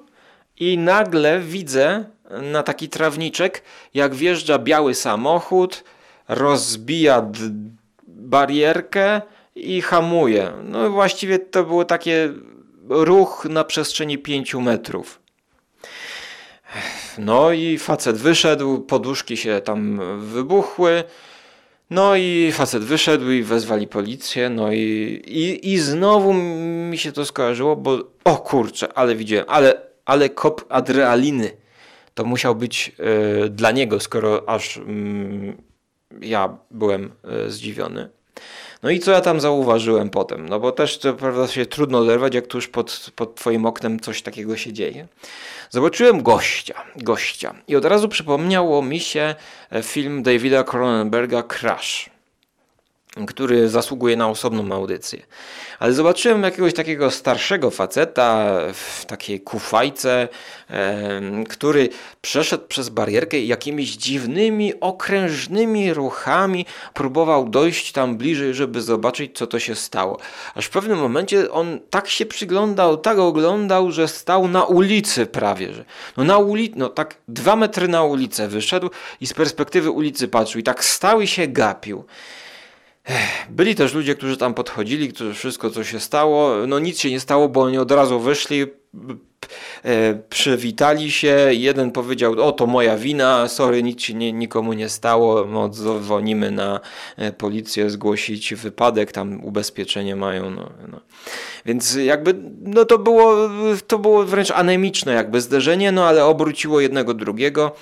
i 0.60 0.78
nagle 0.78 1.40
widzę 1.40 2.04
na 2.42 2.62
taki 2.62 2.88
trawniczek, 2.88 3.62
jak 3.94 4.14
wjeżdża 4.14 4.58
biały 4.58 4.94
samochód, 4.94 5.84
rozbija 6.28 7.30
barierkę 8.06 9.22
i 9.54 9.82
hamuje. 9.82 10.52
No 10.64 10.90
właściwie 10.90 11.38
to 11.38 11.64
było 11.64 11.84
takie 11.84 12.32
ruch 12.88 13.46
na 13.50 13.64
przestrzeni 13.64 14.18
5 14.18 14.54
metrów. 14.54 15.20
No 17.18 17.52
i 17.52 17.78
facet 17.78 18.16
wyszedł, 18.16 18.80
poduszki 18.80 19.36
się 19.36 19.60
tam 19.64 20.00
wybuchły. 20.20 21.04
No 21.94 22.16
i 22.16 22.52
facet 22.52 22.84
wyszedł 22.84 23.30
i 23.30 23.42
wezwali 23.42 23.86
policję, 23.86 24.50
no 24.50 24.72
i, 24.72 24.78
i, 25.26 25.72
i 25.72 25.78
znowu 25.78 26.32
mi 26.90 26.98
się 26.98 27.12
to 27.12 27.24
skojarzyło, 27.24 27.76
bo 27.76 27.98
o 28.24 28.36
kurczę, 28.36 28.92
ale 28.94 29.16
widziałem, 29.16 29.44
ale, 29.48 29.80
ale 30.04 30.28
kop 30.28 30.64
adrenaliny 30.68 31.50
to 32.14 32.24
musiał 32.24 32.54
być 32.54 32.92
y, 33.44 33.48
dla 33.50 33.70
niego, 33.70 34.00
skoro 34.00 34.48
aż 34.48 34.76
y, 34.76 34.82
ja 36.20 36.58
byłem 36.70 37.12
y, 37.46 37.50
zdziwiony. 37.50 38.10
No 38.84 38.90
i 38.90 39.00
co 39.00 39.10
ja 39.10 39.20
tam 39.20 39.40
zauważyłem 39.40 40.10
potem? 40.10 40.48
No 40.48 40.60
bo 40.60 40.72
też 40.72 40.98
to 40.98 41.14
prawda 41.14 41.48
się 41.48 41.66
trudno 41.66 41.98
oderwać, 41.98 42.34
jak 42.34 42.46
tuż 42.46 42.68
pod, 42.68 43.10
pod 43.16 43.34
twoim 43.34 43.66
oknem 43.66 44.00
coś 44.00 44.22
takiego 44.22 44.56
się 44.56 44.72
dzieje. 44.72 45.08
Zobaczyłem 45.70 46.22
gościa, 46.22 46.84
gościa 46.96 47.54
i 47.68 47.76
od 47.76 47.84
razu 47.84 48.08
przypomniało 48.08 48.82
mi 48.82 49.00
się 49.00 49.34
e, 49.70 49.82
film 49.82 50.22
Davida 50.22 50.64
Cronenberga 50.64 51.42
Crash 51.42 52.10
który 53.26 53.68
zasługuje 53.68 54.16
na 54.16 54.28
osobną 54.28 54.74
audycję. 54.74 55.22
Ale 55.78 55.92
zobaczyłem 55.92 56.42
jakiegoś 56.42 56.74
takiego 56.74 57.10
starszego 57.10 57.70
faceta 57.70 58.58
w 58.72 59.04
takiej 59.04 59.40
kufajce, 59.40 60.28
który 61.48 61.88
przeszedł 62.20 62.66
przez 62.66 62.88
barierkę 62.88 63.38
i 63.38 63.48
jakimiś 63.48 63.96
dziwnymi, 63.96 64.80
okrężnymi 64.80 65.94
ruchami 65.94 66.66
próbował 66.94 67.48
dojść 67.48 67.92
tam 67.92 68.16
bliżej, 68.16 68.54
żeby 68.54 68.82
zobaczyć, 68.82 69.38
co 69.38 69.46
to 69.46 69.58
się 69.58 69.74
stało. 69.74 70.18
Aż 70.54 70.66
w 70.66 70.70
pewnym 70.70 70.98
momencie 70.98 71.50
on 71.50 71.80
tak 71.90 72.08
się 72.08 72.26
przyglądał, 72.26 72.96
tak 72.96 73.18
oglądał, 73.18 73.92
że 73.92 74.08
stał 74.08 74.48
na 74.48 74.64
ulicy 74.64 75.26
prawie. 75.26 75.72
Że. 75.72 75.84
No 76.16 76.24
na 76.24 76.38
ulicy, 76.38 76.74
no 76.78 76.88
tak 76.88 77.16
dwa 77.28 77.56
metry 77.56 77.88
na 77.88 78.02
ulicę 78.02 78.48
wyszedł 78.48 78.90
i 79.20 79.26
z 79.26 79.34
perspektywy 79.34 79.90
ulicy 79.90 80.28
patrzył 80.28 80.60
i 80.60 80.64
tak 80.64 80.84
stał 80.84 81.20
i 81.20 81.26
się 81.26 81.46
gapił. 81.46 82.04
Byli 83.50 83.74
też 83.74 83.94
ludzie, 83.94 84.14
którzy 84.14 84.36
tam 84.36 84.54
podchodzili, 84.54 85.08
którzy 85.08 85.34
wszystko, 85.34 85.70
co 85.70 85.84
się 85.84 86.00
stało, 86.00 86.66
no 86.66 86.78
nic 86.78 87.00
się 87.00 87.10
nie 87.10 87.20
stało, 87.20 87.48
bo 87.48 87.62
oni 87.62 87.78
od 87.78 87.90
razu 87.90 88.20
wyszli, 88.20 88.62
e, 89.84 90.14
przywitali 90.28 91.10
się, 91.10 91.36
jeden 91.50 91.90
powiedział, 91.90 92.32
o 92.32 92.52
to 92.52 92.66
moja 92.66 92.96
wina, 92.96 93.48
sorry, 93.48 93.82
nic 93.82 94.02
się 94.02 94.14
nie, 94.14 94.32
nikomu 94.32 94.72
nie 94.72 94.88
stało, 94.88 95.44
no, 95.44 95.68
dzwonimy 95.68 96.50
na 96.50 96.80
e, 97.16 97.32
policję, 97.32 97.90
zgłosić 97.90 98.54
wypadek, 98.54 99.12
tam 99.12 99.44
ubezpieczenie 99.44 100.16
mają, 100.16 100.50
no, 100.50 100.70
no. 100.92 101.00
Więc 101.66 101.94
jakby, 101.94 102.34
no 102.60 102.84
to 102.84 102.98
było, 102.98 103.36
to 103.86 103.98
było 103.98 104.24
wręcz 104.24 104.50
anemiczne 104.50 105.12
jakby 105.12 105.40
zderzenie, 105.40 105.92
no 105.92 106.04
ale 106.04 106.24
obróciło 106.24 106.80
jednego 106.80 107.14
drugiego. 107.14 107.72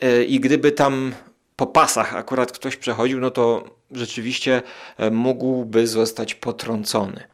E, 0.00 0.24
i 0.24 0.40
gdyby 0.40 0.72
tam 0.72 1.12
po 1.58 1.66
pasach 1.66 2.16
akurat 2.16 2.52
ktoś 2.52 2.76
przechodził, 2.76 3.20
no 3.20 3.30
to 3.30 3.64
rzeczywiście 3.90 4.62
e, 4.98 5.10
mógłby 5.10 5.86
zostać 5.86 6.34
potrącony. 6.34 7.24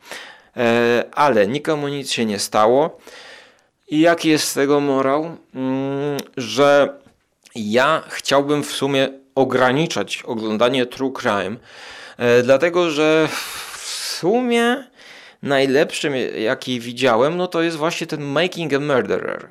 E, 0.57 1.05
ale 1.13 1.47
nikomu 1.47 1.89
nic 1.89 2.11
się 2.11 2.27
nie 2.27 2.39
stało. 2.39 2.99
I 3.89 4.01
jaki 4.01 4.29
jest 4.29 4.49
z 4.49 4.55
tego 4.55 4.81
morał? 4.81 5.37
Mm, 5.55 6.19
że 6.37 6.95
ja 7.55 8.03
chciałbym 8.09 8.63
w 8.63 8.73
sumie 8.73 9.09
ograniczać 9.35 10.23
oglądanie 10.23 10.87
true 10.87 11.13
crime, 11.13 11.57
e, 12.19 12.43
dlatego 12.43 12.91
że 12.91 13.29
w 13.73 13.87
sumie 14.19 14.85
najlepszym, 15.43 16.13
jaki 16.39 16.81
widziałem, 16.81 17.37
no 17.37 17.47
to 17.47 17.63
jest 17.63 17.77
właśnie 17.77 18.07
ten 18.07 18.23
Making 18.23 18.73
a 18.73 18.81
Murderer 18.81 19.49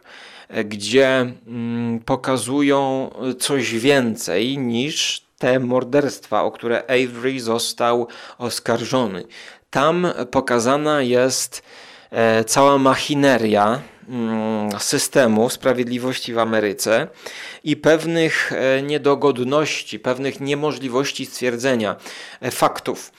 gdzie 0.65 1.33
mm, 1.47 1.99
pokazują 1.99 3.09
coś 3.39 3.73
więcej 3.73 4.57
niż 4.57 5.23
te 5.43 5.59
morderstwa, 5.59 6.43
o 6.43 6.51
które 6.51 6.83
Avery 6.83 7.39
został 7.39 8.07
oskarżony. 8.37 9.23
Tam 9.69 10.07
pokazana 10.31 11.01
jest 11.01 11.63
e, 12.11 12.43
cała 12.43 12.77
machineria 12.77 13.81
mm, 14.09 14.79
systemu 14.79 15.49
sprawiedliwości 15.49 16.33
w 16.33 16.39
Ameryce 16.39 17.07
i 17.63 17.77
pewnych 17.77 18.51
e, 18.51 18.81
niedogodności, 18.81 19.99
pewnych 19.99 20.39
niemożliwości 20.39 21.25
stwierdzenia 21.25 21.95
e, 22.41 22.51
faktów. 22.51 23.11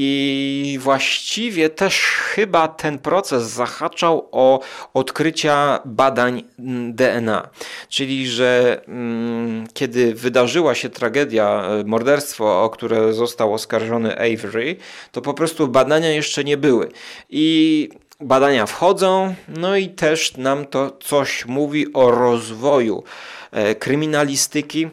I 0.00 0.78
właściwie 0.80 1.70
też 1.70 2.00
chyba 2.00 2.68
ten 2.68 2.98
proces 2.98 3.42
zahaczał 3.42 4.28
o 4.32 4.60
odkrycia 4.94 5.80
badań 5.84 6.44
DNA. 6.88 7.48
Czyli, 7.88 8.28
że 8.28 8.80
mm, 8.88 9.66
kiedy 9.74 10.14
wydarzyła 10.14 10.74
się 10.74 10.88
tragedia, 10.88 11.62
e, 11.80 11.84
morderstwo, 11.84 12.64
o 12.64 12.70
które 12.70 13.12
został 13.12 13.54
oskarżony 13.54 14.18
Avery, 14.18 14.76
to 15.12 15.22
po 15.22 15.34
prostu 15.34 15.68
badania 15.68 16.10
jeszcze 16.10 16.44
nie 16.44 16.56
były. 16.56 16.88
I 17.30 17.88
badania 18.20 18.66
wchodzą, 18.66 19.34
no 19.48 19.76
i 19.76 19.88
też 19.88 20.36
nam 20.36 20.66
to 20.66 20.96
coś 21.00 21.46
mówi 21.46 21.92
o 21.92 22.10
rozwoju 22.10 23.04
e, 23.52 23.74
kryminalistyki 23.74 24.88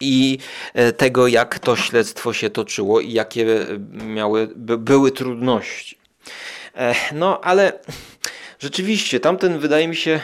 i 0.00 0.38
e, 0.74 0.92
tego, 0.92 1.28
jak 1.28 1.58
to 1.58 1.76
śledztwo 1.76 2.32
się 2.32 2.50
toczyło 2.50 3.00
i 3.00 3.12
jakie 3.12 3.66
miały, 3.92 4.48
były 4.56 5.12
trudności. 5.12 5.98
E, 6.76 6.94
no, 7.12 7.40
ale 7.40 7.72
rzeczywiście 8.58 9.20
tamten, 9.20 9.58
wydaje 9.58 9.88
mi 9.88 9.96
się, 9.96 10.20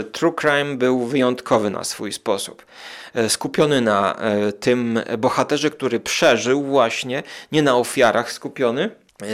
e, 0.00 0.04
True 0.04 0.32
Crime 0.32 0.76
był 0.76 1.06
wyjątkowy 1.06 1.70
na 1.70 1.84
swój 1.84 2.12
sposób. 2.12 2.66
Skupiony 3.28 3.80
na 3.80 4.16
tym 4.60 5.00
bohaterze, 5.18 5.70
który 5.70 6.00
przeżył 6.00 6.62
właśnie, 6.62 7.22
nie 7.52 7.62
na 7.62 7.76
ofiarach 7.76 8.32
skupiony, 8.32 8.90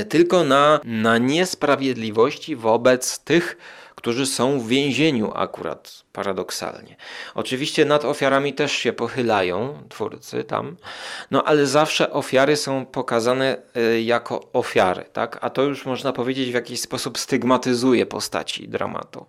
tylko 0.08 0.44
na, 0.44 0.80
na 0.84 1.18
niesprawiedliwości 1.18 2.56
wobec 2.56 3.18
tych, 3.18 3.56
którzy 4.00 4.26
są 4.26 4.60
w 4.60 4.68
więzieniu 4.68 5.32
akurat 5.34 6.02
paradoksalnie. 6.12 6.96
Oczywiście 7.34 7.84
nad 7.84 8.04
ofiarami 8.04 8.54
też 8.54 8.72
się 8.72 8.92
pochylają 8.92 9.82
twórcy 9.88 10.44
tam, 10.44 10.76
no 11.30 11.44
ale 11.44 11.66
zawsze 11.66 12.12
ofiary 12.12 12.56
są 12.56 12.86
pokazane 12.86 13.62
e, 13.74 14.02
jako 14.02 14.48
ofiary, 14.52 15.04
tak? 15.12 15.38
A 15.40 15.50
to 15.50 15.62
już 15.62 15.86
można 15.86 16.12
powiedzieć 16.12 16.50
w 16.50 16.54
jakiś 16.54 16.80
sposób 16.80 17.18
stygmatyzuje 17.18 18.06
postaci 18.06 18.68
dramatu. 18.68 19.26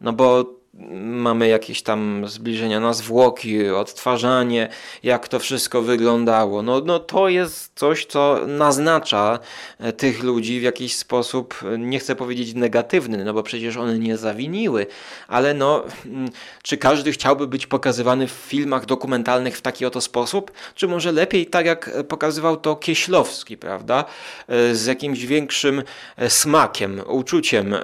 No 0.00 0.12
bo 0.12 0.57
mamy 1.00 1.48
jakieś 1.48 1.82
tam 1.82 2.24
zbliżenia 2.28 2.80
na 2.80 2.92
zwłoki, 2.92 3.68
odtwarzanie, 3.68 4.68
jak 5.02 5.28
to 5.28 5.38
wszystko 5.38 5.82
wyglądało. 5.82 6.62
No, 6.62 6.80
no 6.80 6.98
to 6.98 7.28
jest 7.28 7.72
coś, 7.74 8.06
co 8.06 8.40
naznacza 8.46 9.38
e, 9.78 9.92
tych 9.92 10.22
ludzi 10.22 10.60
w 10.60 10.62
jakiś 10.62 10.96
sposób, 10.96 11.54
e, 11.74 11.78
nie 11.78 11.98
chcę 11.98 12.16
powiedzieć 12.16 12.54
negatywny, 12.54 13.24
no 13.24 13.34
bo 13.34 13.42
przecież 13.42 13.76
one 13.76 13.98
nie 13.98 14.16
zawiniły, 14.16 14.86
ale 15.28 15.54
no, 15.54 15.84
mm, 16.06 16.28
czy 16.62 16.76
każdy 16.76 17.12
chciałby 17.12 17.46
być 17.46 17.66
pokazywany 17.66 18.26
w 18.26 18.30
filmach 18.30 18.86
dokumentalnych 18.86 19.56
w 19.56 19.60
taki 19.60 19.86
oto 19.86 20.00
sposób? 20.00 20.52
Czy 20.74 20.88
może 20.88 21.12
lepiej 21.12 21.46
tak 21.46 21.66
jak 21.66 21.90
pokazywał 22.08 22.56
to 22.56 22.76
Kieślowski, 22.76 23.56
prawda? 23.56 24.04
E, 24.48 24.74
z 24.74 24.86
jakimś 24.86 25.26
większym 25.26 25.82
smakiem, 26.28 27.02
uczuciem 27.06 27.74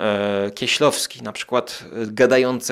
Kieślowski, 0.54 1.22
na 1.22 1.32
przykład 1.32 1.84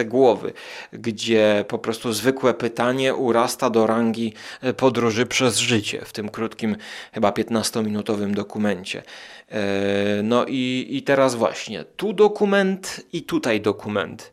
głowy, 0.04 0.52
gdzie 0.92 1.64
po 1.68 1.78
prostu 1.78 2.12
zwykłe 2.12 2.54
pytanie 2.54 3.14
urasta 3.14 3.70
do 3.70 3.86
rangi 3.86 4.34
e, 4.60 4.74
podróży 4.74 5.26
przez 5.26 5.58
życie 5.58 6.02
w 6.04 6.12
tym 6.12 6.28
krótkim, 6.28 6.76
chyba 7.12 7.30
15-minutowym 7.30 8.34
dokumencie. 8.34 9.02
E, 9.48 10.22
no 10.22 10.44
i, 10.48 10.86
i 10.90 11.02
teraz 11.02 11.34
właśnie, 11.34 11.84
tu 11.84 12.12
dokument 12.12 13.00
i 13.12 13.22
tutaj 13.22 13.60
dokument. 13.60 14.32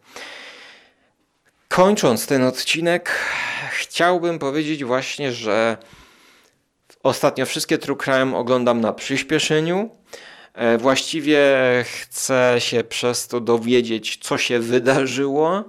Kończąc 1.67 2.28
ten 2.28 2.43
odcinek, 2.43 3.15
chciałbym 3.72 4.39
powiedzieć 4.39 4.84
właśnie, 4.84 5.32
że 5.32 5.78
ostatnio 7.03 7.45
wszystkie 7.45 7.78
True 7.78 7.97
Crime 7.97 8.38
oglądam 8.38 8.82
na 8.82 8.93
przyspieszeniu. 8.93 9.89
E, 10.60 10.78
właściwie 10.78 11.39
chcę 11.86 12.55
się 12.60 12.84
przez 12.84 13.28
to 13.28 13.39
dowiedzieć, 13.39 14.18
co 14.22 14.38
się 14.38 14.60
wydarzyło, 14.60 15.64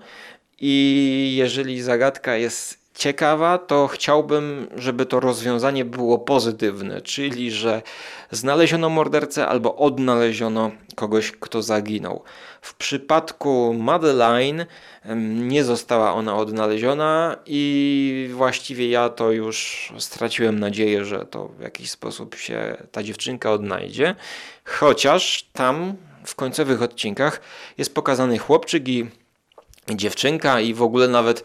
i 0.60 1.34
jeżeli 1.36 1.82
zagadka 1.82 2.36
jest 2.36 2.78
ciekawa, 2.94 3.58
to 3.58 3.86
chciałbym, 3.86 4.66
żeby 4.76 5.06
to 5.06 5.20
rozwiązanie 5.20 5.84
było 5.84 6.18
pozytywne, 6.18 7.02
czyli 7.02 7.50
że 7.50 7.82
znaleziono 8.30 8.88
mordercę 8.88 9.46
albo 9.46 9.76
odnaleziono 9.76 10.70
kogoś, 10.94 11.32
kto 11.32 11.62
zaginął. 11.62 12.22
W 12.60 12.74
przypadku 12.74 13.74
Madeline 13.74 14.66
nie 15.26 15.64
została 15.64 16.14
ona 16.14 16.36
odnaleziona 16.36 17.36
i 17.46 18.30
właściwie 18.32 18.90
ja 18.90 19.08
to 19.08 19.32
już 19.32 19.88
straciłem 19.98 20.58
nadzieję, 20.58 21.04
że 21.04 21.26
to 21.26 21.48
w 21.48 21.60
jakiś 21.60 21.90
sposób 21.90 22.34
się 22.34 22.76
ta 22.92 23.02
dziewczynka 23.02 23.52
odnajdzie. 23.52 24.14
Chociaż 24.64 25.42
tam 25.52 25.96
w 26.24 26.34
końcowych 26.34 26.82
odcinkach 26.82 27.40
jest 27.78 27.94
pokazany 27.94 28.38
chłopczyk 28.38 28.88
i 28.88 29.06
dziewczynka 29.88 30.60
i 30.60 30.74
w 30.74 30.82
ogóle 30.82 31.08
nawet 31.08 31.44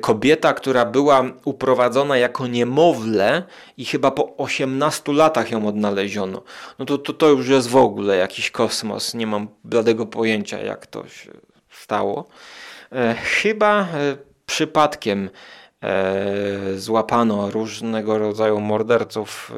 kobieta, 0.00 0.54
która 0.54 0.84
była 0.84 1.24
uprowadzona 1.44 2.16
jako 2.16 2.46
niemowlę 2.46 3.42
i 3.76 3.84
chyba 3.84 4.10
po 4.10 4.36
18 4.36 5.12
latach 5.12 5.50
ją 5.50 5.66
odnaleziono. 5.66 6.42
No 6.78 6.84
to, 6.84 6.98
to, 6.98 7.12
to 7.12 7.28
już 7.28 7.48
jest 7.48 7.68
w 7.68 7.76
ogóle 7.76 8.16
jakiś 8.16 8.50
kosmos. 8.50 9.14
Nie 9.14 9.26
mam 9.26 9.48
bladego 9.64 10.06
pojęcia, 10.06 10.58
jak 10.58 10.86
to 10.86 11.08
się 11.08 11.32
stało. 11.70 12.28
E, 12.92 13.14
chyba 13.14 13.80
e, 13.80 13.86
przypadkiem 14.46 15.30
E, 15.30 15.30
złapano 16.76 17.50
różnego 17.50 18.18
rodzaju 18.18 18.60
morderców, 18.60 19.52
e, 19.54 19.56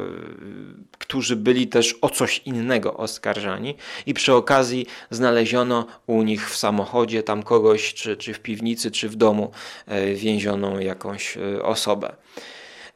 którzy 0.99 1.37
byli 1.37 1.69
też 1.69 1.99
o 2.01 2.11
coś 2.11 2.39
innego 2.45 2.97
oskarżani 2.97 3.75
i 4.07 4.15
przy 4.15 4.35
okazji 4.35 4.87
znaleziono 5.11 5.87
u 6.07 6.23
nich 6.23 6.51
w 6.51 6.57
samochodzie 6.57 7.23
tam 7.23 7.43
kogoś, 7.43 7.95
czy, 7.95 8.17
czy 8.17 8.35
w 8.35 8.41
piwnicy, 8.41 8.91
czy 8.91 9.09
w 9.09 9.17
domu 9.17 9.51
e, 9.87 10.15
więzioną 10.15 10.79
jakąś 10.79 11.39
osobę. 11.63 12.17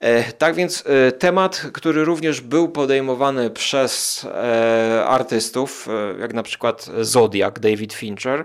E, 0.03 0.33
tak 0.33 0.55
więc 0.55 0.85
e, 0.87 1.13
temat, 1.13 1.67
który 1.73 2.05
również 2.05 2.41
był 2.41 2.69
podejmowany 2.69 3.51
przez 3.51 4.25
e, 4.25 5.05
artystów, 5.05 5.89
jak 6.21 6.35
na 6.35 6.43
przykład 6.43 6.91
Zodiak, 7.01 7.61
David 7.61 7.93
Fincher, 7.93 8.45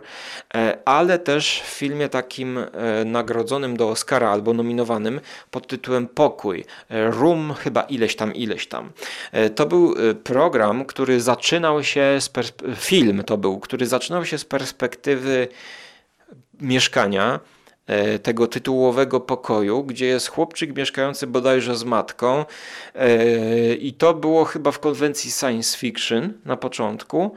ale 0.86 1.20
też 1.20 1.62
w 1.66 1.70
filmie 1.70 2.10
takim 2.10 2.60
nagrodzonym 3.06 3.78
do 3.78 3.90
Oscara 3.90 4.30
albo 4.30 4.54
nominowanym 4.54 5.22
pod 5.52 5.68
tytułem 5.68 6.08
Pokój, 6.08 6.66
Room 6.90 7.54
chyba 7.54 7.82
ileś 7.82 8.16
tam, 8.16 8.34
ileś 8.34 8.68
tam. 8.68 8.92
To 9.56 9.66
był 9.66 9.96
program, 10.24 10.86
który 10.86 11.22
zaczynał 11.22 11.84
się 11.84 12.18
z 12.20 12.32
film 12.76 13.24
to 13.24 13.38
był, 13.38 13.60
który 13.60 13.88
zaczynał 13.88 14.26
się 14.26 14.38
z 14.38 14.46
perspektywy 14.46 15.48
mieszkania, 16.62 17.40
tego 18.24 18.48
tytułowego 18.48 19.20
pokoju, 19.20 19.84
gdzie 19.84 20.06
jest 20.06 20.28
chłopczyk 20.28 20.76
mieszkający 20.78 21.28
bodajże 21.28 21.76
z 21.76 21.84
matką. 21.84 22.46
E, 22.96 23.74
I 23.74 23.94
to 23.94 24.14
było 24.14 24.46
chyba 24.46 24.72
w 24.72 24.80
konwencji 24.80 25.32
science 25.32 25.78
fiction 25.78 26.34
na 26.46 26.58
początku 26.58 27.36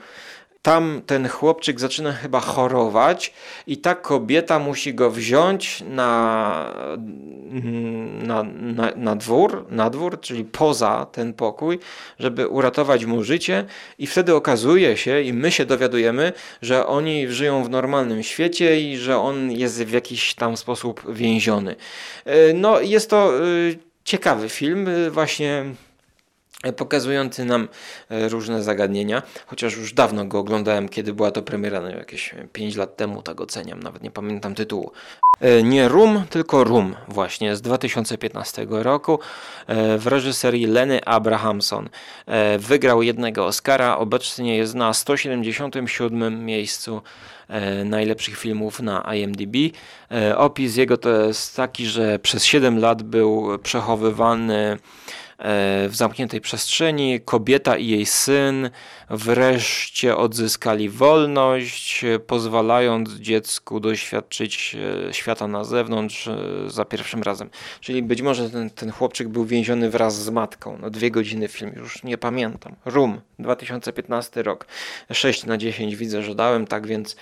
tam 0.62 1.02
ten 1.06 1.28
chłopczyk 1.28 1.80
zaczyna 1.80 2.12
chyba 2.12 2.40
chorować 2.40 3.32
i 3.66 3.76
ta 3.76 3.94
kobieta 3.94 4.58
musi 4.58 4.94
go 4.94 5.10
wziąć 5.10 5.84
na, 5.88 6.74
na, 8.22 8.42
na, 8.42 8.92
na, 8.96 9.16
dwór, 9.16 9.66
na 9.70 9.90
dwór, 9.90 10.20
czyli 10.20 10.44
poza 10.44 11.06
ten 11.12 11.34
pokój, 11.34 11.78
żeby 12.18 12.48
uratować 12.48 13.04
mu 13.04 13.24
życie 13.24 13.64
i 13.98 14.06
wtedy 14.06 14.34
okazuje 14.34 14.96
się 14.96 15.20
i 15.22 15.32
my 15.32 15.52
się 15.52 15.64
dowiadujemy, 15.64 16.32
że 16.62 16.86
oni 16.86 17.28
żyją 17.28 17.64
w 17.64 17.70
normalnym 17.70 18.22
świecie 18.22 18.80
i 18.80 18.96
że 18.96 19.18
on 19.18 19.52
jest 19.52 19.84
w 19.84 19.92
jakiś 19.92 20.34
tam 20.34 20.56
sposób 20.56 21.14
więziony. 21.14 21.76
E, 22.24 22.52
no 22.52 22.80
jest 22.80 23.10
to 23.10 23.38
e, 23.38 23.40
ciekawy 24.04 24.48
film, 24.48 24.88
e, 24.88 25.10
właśnie 25.10 25.64
pokazujący 26.76 27.44
nam 27.44 27.68
e, 28.10 28.28
różne 28.28 28.62
zagadnienia, 28.62 29.22
chociaż 29.46 29.76
już 29.76 29.92
dawno 29.92 30.24
go 30.24 30.38
oglądałem, 30.38 30.88
kiedy 30.88 31.12
była 31.14 31.30
to 31.30 31.42
premiera, 31.42 31.80
no 31.80 31.88
jakieś 31.88 32.34
5 32.52 32.76
lat 32.76 32.96
temu, 32.96 33.22
tak 33.22 33.40
oceniam, 33.40 33.80
nawet 33.80 34.02
nie 34.02 34.10
pamiętam 34.10 34.54
tytułu. 34.54 34.92
E, 35.40 35.62
nie 35.62 35.88
Room, 35.88 36.24
tylko 36.30 36.64
Room 36.64 36.96
właśnie 37.08 37.56
z 37.56 37.62
2015 37.62 38.66
roku 38.70 39.18
e, 39.66 39.98
w 39.98 40.06
reżyserii 40.06 40.66
Leny 40.66 41.04
Abrahamson. 41.04 41.88
Wygrał 42.58 43.02
jednego 43.02 43.46
Oscara, 43.46 43.98
obecnie 43.98 44.56
jest 44.56 44.74
na 44.74 44.94
177 44.94 46.44
miejscu 46.44 47.02
najlepszych 47.84 48.38
filmów 48.38 48.80
na 48.80 49.14
IMDb. 49.14 49.56
Opis 50.36 50.76
jego 50.76 50.96
to 50.96 51.10
jest 51.10 51.56
taki, 51.56 51.86
że 51.86 52.18
przez 52.18 52.44
7 52.44 52.78
lat 52.78 53.02
był 53.02 53.58
przechowywany 53.62 54.78
w 55.88 55.90
zamkniętej 55.92 56.40
przestrzeni. 56.40 57.20
Kobieta 57.20 57.76
i 57.76 57.86
jej 57.86 58.06
syn 58.06 58.70
wreszcie 59.10 60.16
odzyskali 60.16 60.88
wolność, 60.88 62.04
pozwalając 62.26 63.10
dziecku 63.10 63.80
doświadczyć 63.80 64.76
e, 65.08 65.14
świata 65.14 65.48
na 65.48 65.64
zewnątrz 65.64 66.28
e, 66.28 66.36
za 66.66 66.84
pierwszym 66.84 67.22
razem. 67.22 67.50
Czyli 67.80 68.02
być 68.02 68.22
może 68.22 68.50
ten, 68.50 68.70
ten 68.70 68.90
chłopczyk 68.90 69.28
był 69.28 69.44
więziony 69.44 69.90
wraz 69.90 70.22
z 70.22 70.30
matką. 70.30 70.78
No 70.80 70.90
dwie 70.90 71.10
godziny 71.10 71.48
film, 71.48 71.72
już 71.76 72.02
nie 72.02 72.18
pamiętam. 72.18 72.76
Room, 72.84 73.20
2015 73.38 74.42
rok. 74.42 74.66
6 75.12 75.44
na 75.44 75.56
10 75.56 75.96
widzę, 75.96 76.22
że 76.22 76.34
dałem, 76.34 76.66
tak 76.66 76.86
więc 76.86 77.16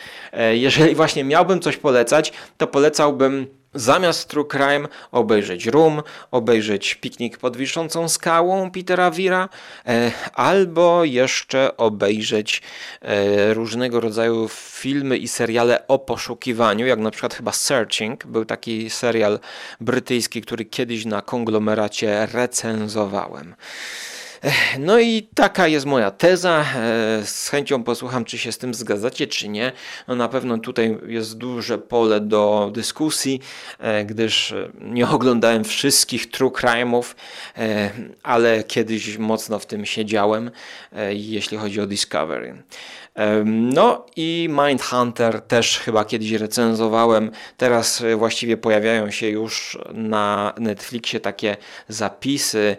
jeżeli 0.53 0.95
właśnie 0.95 1.25
miałbym 1.25 1.61
coś 1.61 1.77
polecać, 1.77 2.33
to 2.57 2.67
polecałbym 2.67 3.47
Zamiast 3.79 4.29
True 4.29 4.45
Crime 4.45 4.89
obejrzeć 5.13 5.67
Room, 5.67 6.03
obejrzeć 6.31 6.95
Piknik 6.95 7.39
pod 7.39 7.57
wiszącą 7.57 8.09
skałą 8.09 8.71
Petera 8.71 9.11
Wira, 9.11 9.49
e, 9.87 10.13
albo 10.35 11.05
jeszcze 11.05 11.77
obejrzeć 11.77 12.63
e, 13.03 13.55
różnego 13.55 14.01
rodzaju 14.01 14.49
filmy 14.53 15.17
i 15.17 15.29
seriale 15.29 15.87
o 15.89 15.99
poszukiwaniu, 15.99 16.87
jak 16.87 16.99
na 16.99 17.11
przykład 17.11 17.35
chyba 17.35 17.53
Searching, 17.53 18.27
był 18.27 18.45
taki 18.45 18.91
serial 18.91 19.39
brytyjski, 19.81 20.43
który 20.43 20.65
kiedyś 20.65 21.05
na 21.05 21.23
konglomeracie 21.23 22.29
recenzowałem. 22.33 23.55
No 24.79 25.01
i 25.01 25.29
taka 25.35 25.69
jest 25.69 25.87
moja 25.87 26.11
teza. 26.11 26.65
E, 26.77 27.25
z 27.25 27.49
chęcią 27.49 27.83
posłucham, 27.83 28.25
czy 28.25 28.39
się 28.39 28.53
z 28.53 28.59
tym 28.59 28.75
zgadzacie, 28.75 29.27
czy 29.27 29.49
nie. 29.49 29.73
No 30.09 30.15
na 30.15 30.29
pewno 30.29 30.59
tutaj 30.59 30.99
jest 31.07 31.39
duże 31.39 31.79
pole 31.79 32.21
do 32.21 32.71
dyskusji, 32.75 33.41
e, 33.79 34.05
gdyż 34.05 34.55
nie 34.81 35.09
oglądałem 35.09 35.65
wszystkich 35.65 36.31
true 36.31 36.51
crime'ów, 36.51 37.15
e, 37.59 37.91
ale 38.23 38.65
kiedyś 38.65 39.19
mocno 39.19 39.59
w 39.59 39.67
tym 39.67 39.87
siedziałem, 39.87 40.51
jeśli 41.11 41.59
chodzi 41.59 41.81
o 41.81 41.87
Discovery. 41.87 42.63
No 43.45 44.07
i 44.17 44.49
Mindhunter 44.51 45.41
też 45.41 45.79
chyba 45.79 46.05
kiedyś 46.05 46.33
recenzowałem. 46.33 47.31
Teraz 47.57 48.03
właściwie 48.17 48.57
pojawiają 48.57 49.11
się 49.11 49.29
już 49.29 49.79
na 49.95 50.55
Netflixie 50.59 51.21
takie 51.21 51.57
zapisy 51.89 52.77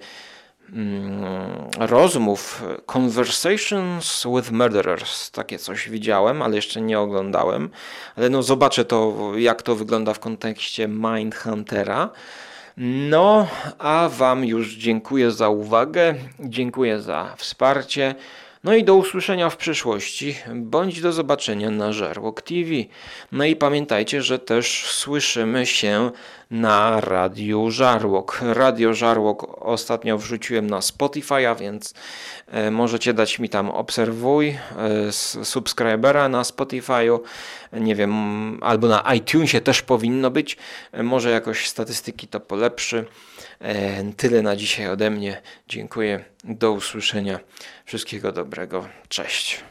rozmów 1.80 2.64
Conversations 2.86 4.28
with 4.36 4.52
Murderers. 4.52 5.32
Takie 5.32 5.60
coś 5.60 5.90
widziałem, 5.90 6.42
ale 6.42 6.56
jeszcze 6.56 6.82
nie 6.82 7.00
oglądałem. 7.00 7.70
Ale 8.16 8.30
no 8.30 8.44
zobaczę 8.44 8.86
to, 8.86 9.32
jak 9.36 9.62
to 9.62 9.76
wygląda 9.76 10.14
w 10.14 10.20
kontekście 10.20 10.88
Mindhuntera. 10.88 12.10
No, 13.10 13.48
a 13.78 14.10
Wam 14.18 14.46
już 14.46 14.76
dziękuję 14.76 15.32
za 15.32 15.50
uwagę, 15.50 16.16
dziękuję 16.40 17.00
za 17.00 17.34
wsparcie. 17.38 18.16
No 18.64 18.76
i 18.76 18.84
do 18.84 18.96
usłyszenia 18.96 19.50
w 19.50 19.58
przyszłości, 19.58 20.36
bądź 20.56 21.02
do 21.02 21.14
zobaczenia 21.14 21.72
na 21.72 21.94
Żarłok 21.94 22.42
TV. 22.42 22.70
No 23.32 23.46
i 23.46 23.56
pamiętajcie, 23.56 24.22
że 24.22 24.40
też 24.40 24.86
słyszymy 24.86 25.66
się 25.66 26.12
na 26.52 27.02
Radiu 27.02 27.72
Żarłok. 27.72 28.40
Radio 28.42 28.94
Żarłok 28.94 29.66
ostatnio 29.66 30.18
wrzuciłem 30.18 30.70
na 30.70 30.80
Spotify'a, 30.80 31.60
więc 31.60 31.94
e, 32.48 32.72
możecie 32.72 33.14
dać 33.14 33.40
mi 33.40 33.50
tam 33.50 33.70
obserwuj, 33.70 34.50
e, 34.50 35.12
subskrybera 35.44 36.30
na 36.30 36.42
Spotify'u, 36.42 37.20
nie 37.74 37.96
wiem, 37.96 38.14
albo 38.64 38.88
na 38.88 39.14
iTunesie 39.14 39.62
też 39.62 39.82
powinno 39.82 40.32
być. 40.32 40.58
E, 40.92 41.04
może 41.04 41.30
jakoś 41.30 41.68
statystyki 41.68 42.28
to 42.28 42.40
polepszy. 42.40 43.06
Tyle 44.18 44.42
na 44.42 44.56
dzisiaj 44.56 44.88
ode 44.88 45.10
mnie. 45.10 45.42
Dziękuję. 45.68 46.26
Do 46.44 46.72
usłyszenia. 46.72 47.40
Wszystkiego 47.86 48.32
dobrego. 48.32 48.88
Cześć. 49.10 49.64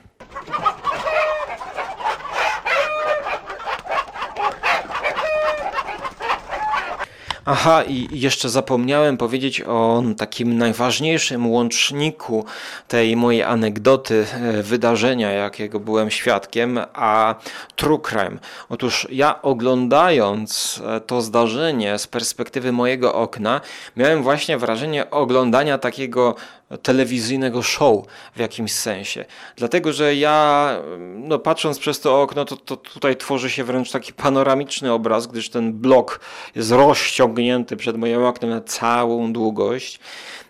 Aha, 7.50 7.82
i 7.82 8.08
jeszcze 8.20 8.48
zapomniałem 8.48 9.16
powiedzieć 9.16 9.62
o 9.62 10.02
takim 10.18 10.58
najważniejszym 10.58 11.50
łączniku 11.50 12.44
tej 12.88 13.16
mojej 13.16 13.42
anegdoty, 13.42 14.26
e, 14.32 14.62
wydarzenia, 14.62 15.30
jakiego 15.30 15.80
byłem 15.80 16.10
świadkiem, 16.10 16.78
a 16.94 17.34
true 17.76 17.98
crime. 17.98 18.38
Otóż 18.68 19.06
ja 19.10 19.42
oglądając 19.42 20.80
e, 20.86 21.00
to 21.00 21.22
zdarzenie 21.22 21.98
z 21.98 22.06
perspektywy 22.06 22.72
mojego 22.72 23.14
okna, 23.14 23.60
miałem 23.96 24.22
właśnie 24.22 24.58
wrażenie 24.58 25.10
oglądania 25.10 25.78
takiego 25.78 26.34
telewizyjnego 26.82 27.62
show 27.62 28.04
w 28.36 28.38
jakimś 28.38 28.72
sensie. 28.72 29.24
Dlatego, 29.56 29.92
że 29.92 30.14
ja, 30.14 30.76
no, 30.98 31.38
patrząc 31.38 31.78
przez 31.78 32.00
to 32.00 32.22
okno, 32.22 32.44
to, 32.44 32.56
to 32.56 32.76
tutaj 32.76 33.16
tworzy 33.16 33.50
się 33.50 33.64
wręcz 33.64 33.90
taki 33.90 34.12
panoramiczny 34.12 34.92
obraz, 34.92 35.26
gdyż 35.26 35.50
ten 35.50 35.72
blok 35.72 36.20
jest 36.54 36.70
rozciągnięty 36.70 37.76
przed 37.76 37.96
moim 37.96 38.24
oknem 38.24 38.50
na 38.50 38.60
całą 38.60 39.32
długość. 39.32 40.00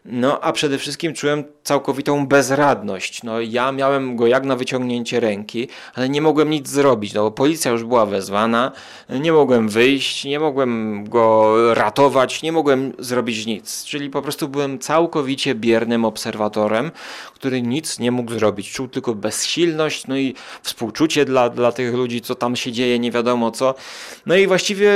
No, 0.05 0.40
a 0.40 0.53
przede 0.53 0.78
wszystkim 0.78 1.14
czułem 1.14 1.44
całkowitą 1.62 2.26
bezradność. 2.26 3.22
No, 3.22 3.40
ja 3.40 3.72
miałem 3.72 4.16
go 4.16 4.26
jak 4.26 4.44
na 4.44 4.57
wyciągnięcie 4.57 5.20
ręki, 5.20 5.68
ale 5.94 6.09
nie 6.09 6.22
mogłem 6.22 6.51
nic 6.51 6.68
zrobić, 6.68 7.14
no 7.14 7.22
bo 7.22 7.30
policja 7.30 7.70
już 7.70 7.84
była 7.84 8.07
wezwana, 8.07 8.72
nie 9.09 9.32
mogłem 9.32 9.68
wyjść, 9.68 10.24
nie 10.24 10.40
mogłem 10.40 11.05
go 11.09 11.55
ratować, 11.74 12.42
nie 12.42 12.53
mogłem 12.53 12.92
zrobić 12.99 13.46
nic. 13.46 13.84
Czyli 13.84 14.11
po 14.11 14.22
prostu 14.22 14.49
byłem 14.49 14.78
całkowicie 14.78 15.55
biernym 15.55 16.05
obserwatorem, 16.05 16.90
który 17.34 17.62
nic 17.62 17.99
nie 17.99 18.11
mógł 18.11 18.32
zrobić. 18.32 18.72
Czuł 18.72 18.88
tylko 18.88 19.14
bezsilność, 19.14 20.07
no 20.07 20.16
i 20.16 20.34
współczucie 20.62 21.24
dla, 21.24 21.51
dla 21.51 21.72
tych 21.72 21.94
ludzi, 21.94 22.20
co 22.20 22.34
tam 22.34 22.57
się 22.57 22.72
dzieje, 22.72 22.99
nie 22.99 23.11
wiadomo 23.11 23.51
co. 23.51 23.74
No 24.26 24.36
i 24.36 24.46
właściwie 24.46 24.92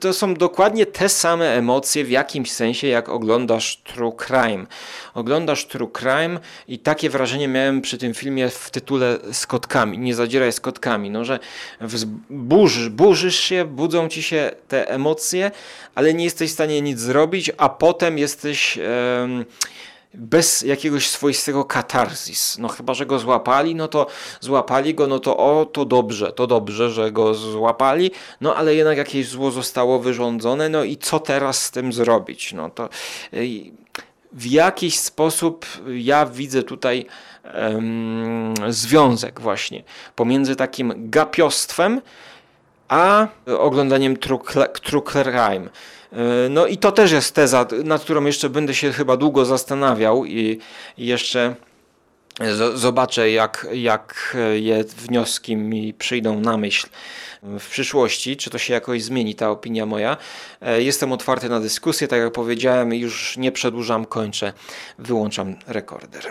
to 0.00 0.12
są 0.12 0.34
dokładnie 0.34 0.86
te 0.86 1.08
same 1.08 1.54
emocje 1.54 2.04
w 2.04 2.10
jakimś 2.10 2.52
sensie, 2.52 2.86
jak 2.86 3.08
oglądasz 3.08 3.76
True 3.76 4.12
Crime. 4.26 4.66
Oglądasz 5.14 5.66
True 5.66 5.90
Crime 5.98 6.40
i 6.68 6.78
takie 6.78 7.10
wrażenie 7.10 7.48
miałem 7.48 7.80
przy 7.80 7.98
tym 7.98 8.14
filmie 8.14 8.48
w 8.48 8.70
tytule 8.70 9.18
z 9.32 9.46
kotkami, 9.46 9.98
nie 9.98 10.14
zadzieraj 10.14 10.52
z 10.52 10.60
kotkami, 10.60 11.10
no 11.10 11.24
że 11.24 11.38
burzysz, 12.30 12.88
burzysz 12.88 13.40
się, 13.40 13.64
budzą 13.64 14.08
ci 14.08 14.22
się 14.22 14.50
te 14.68 14.90
emocje, 14.90 15.50
ale 15.94 16.14
nie 16.14 16.24
jesteś 16.24 16.50
w 16.50 16.54
stanie 16.54 16.82
nic 16.82 16.98
zrobić, 17.00 17.50
a 17.56 17.68
potem 17.68 18.18
jesteś 18.18 18.78
bez 20.14 20.62
jakiegoś 20.62 21.08
swoistego 21.08 21.64
katarzis. 21.64 22.58
No 22.58 22.68
chyba, 22.68 22.94
że 22.94 23.06
go 23.06 23.18
złapali, 23.18 23.74
no 23.74 23.88
to 23.88 24.06
złapali 24.40 24.94
go, 24.94 25.06
no 25.06 25.18
to 25.18 25.36
o, 25.36 25.64
to 25.64 25.84
dobrze, 25.84 26.32
to 26.32 26.46
dobrze, 26.46 26.90
że 26.90 27.12
go 27.12 27.34
złapali, 27.34 28.10
no 28.40 28.54
ale 28.54 28.74
jednak 28.74 28.98
jakieś 28.98 29.28
zło 29.28 29.50
zostało 29.50 29.98
wyrządzone, 29.98 30.68
no 30.68 30.84
i 30.84 30.96
co 30.96 31.20
teraz 31.20 31.62
z 31.62 31.70
tym 31.70 31.92
zrobić? 31.92 32.52
No 32.52 32.70
to 32.70 32.88
w 34.32 34.46
jakiś 34.46 34.98
sposób 34.98 35.66
ja 35.86 36.26
widzę 36.26 36.62
tutaj 36.62 37.06
um, 37.54 38.54
związek 38.68 39.40
właśnie 39.40 39.82
pomiędzy 40.16 40.56
takim 40.56 40.92
gapiostwem, 40.96 42.00
a 42.88 43.26
oglądaniem 43.58 44.16
true, 44.16 45.02
crime. 45.02 45.68
E, 46.12 46.48
no 46.50 46.66
i 46.66 46.78
to 46.78 46.92
też 46.92 47.12
jest 47.12 47.34
teza, 47.34 47.66
nad 47.84 48.02
którą 48.02 48.24
jeszcze 48.24 48.50
będę 48.50 48.74
się 48.74 48.92
chyba 48.92 49.16
długo 49.16 49.44
zastanawiał 49.44 50.24
i 50.24 50.58
jeszcze 50.98 51.54
zobaczę, 52.74 53.30
jak, 53.30 53.66
jak 53.72 54.36
je 54.54 54.84
wnioski 54.84 55.56
mi 55.56 55.94
przyjdą 55.94 56.40
na 56.40 56.56
myśl 56.56 56.88
w 57.42 57.68
przyszłości, 57.68 58.36
czy 58.36 58.50
to 58.50 58.58
się 58.58 58.74
jakoś 58.74 59.02
zmieni, 59.02 59.34
ta 59.34 59.50
opinia 59.50 59.86
moja. 59.86 60.16
E, 60.60 60.82
jestem 60.82 61.12
otwarty 61.12 61.48
na 61.48 61.60
dyskusję, 61.60 62.08
tak 62.08 62.20
jak 62.20 62.32
powiedziałem, 62.32 62.94
już 62.94 63.36
nie 63.36 63.52
przedłużam, 63.52 64.06
kończę, 64.06 64.52
wyłączam 64.98 65.56
rekorder. 65.66 66.24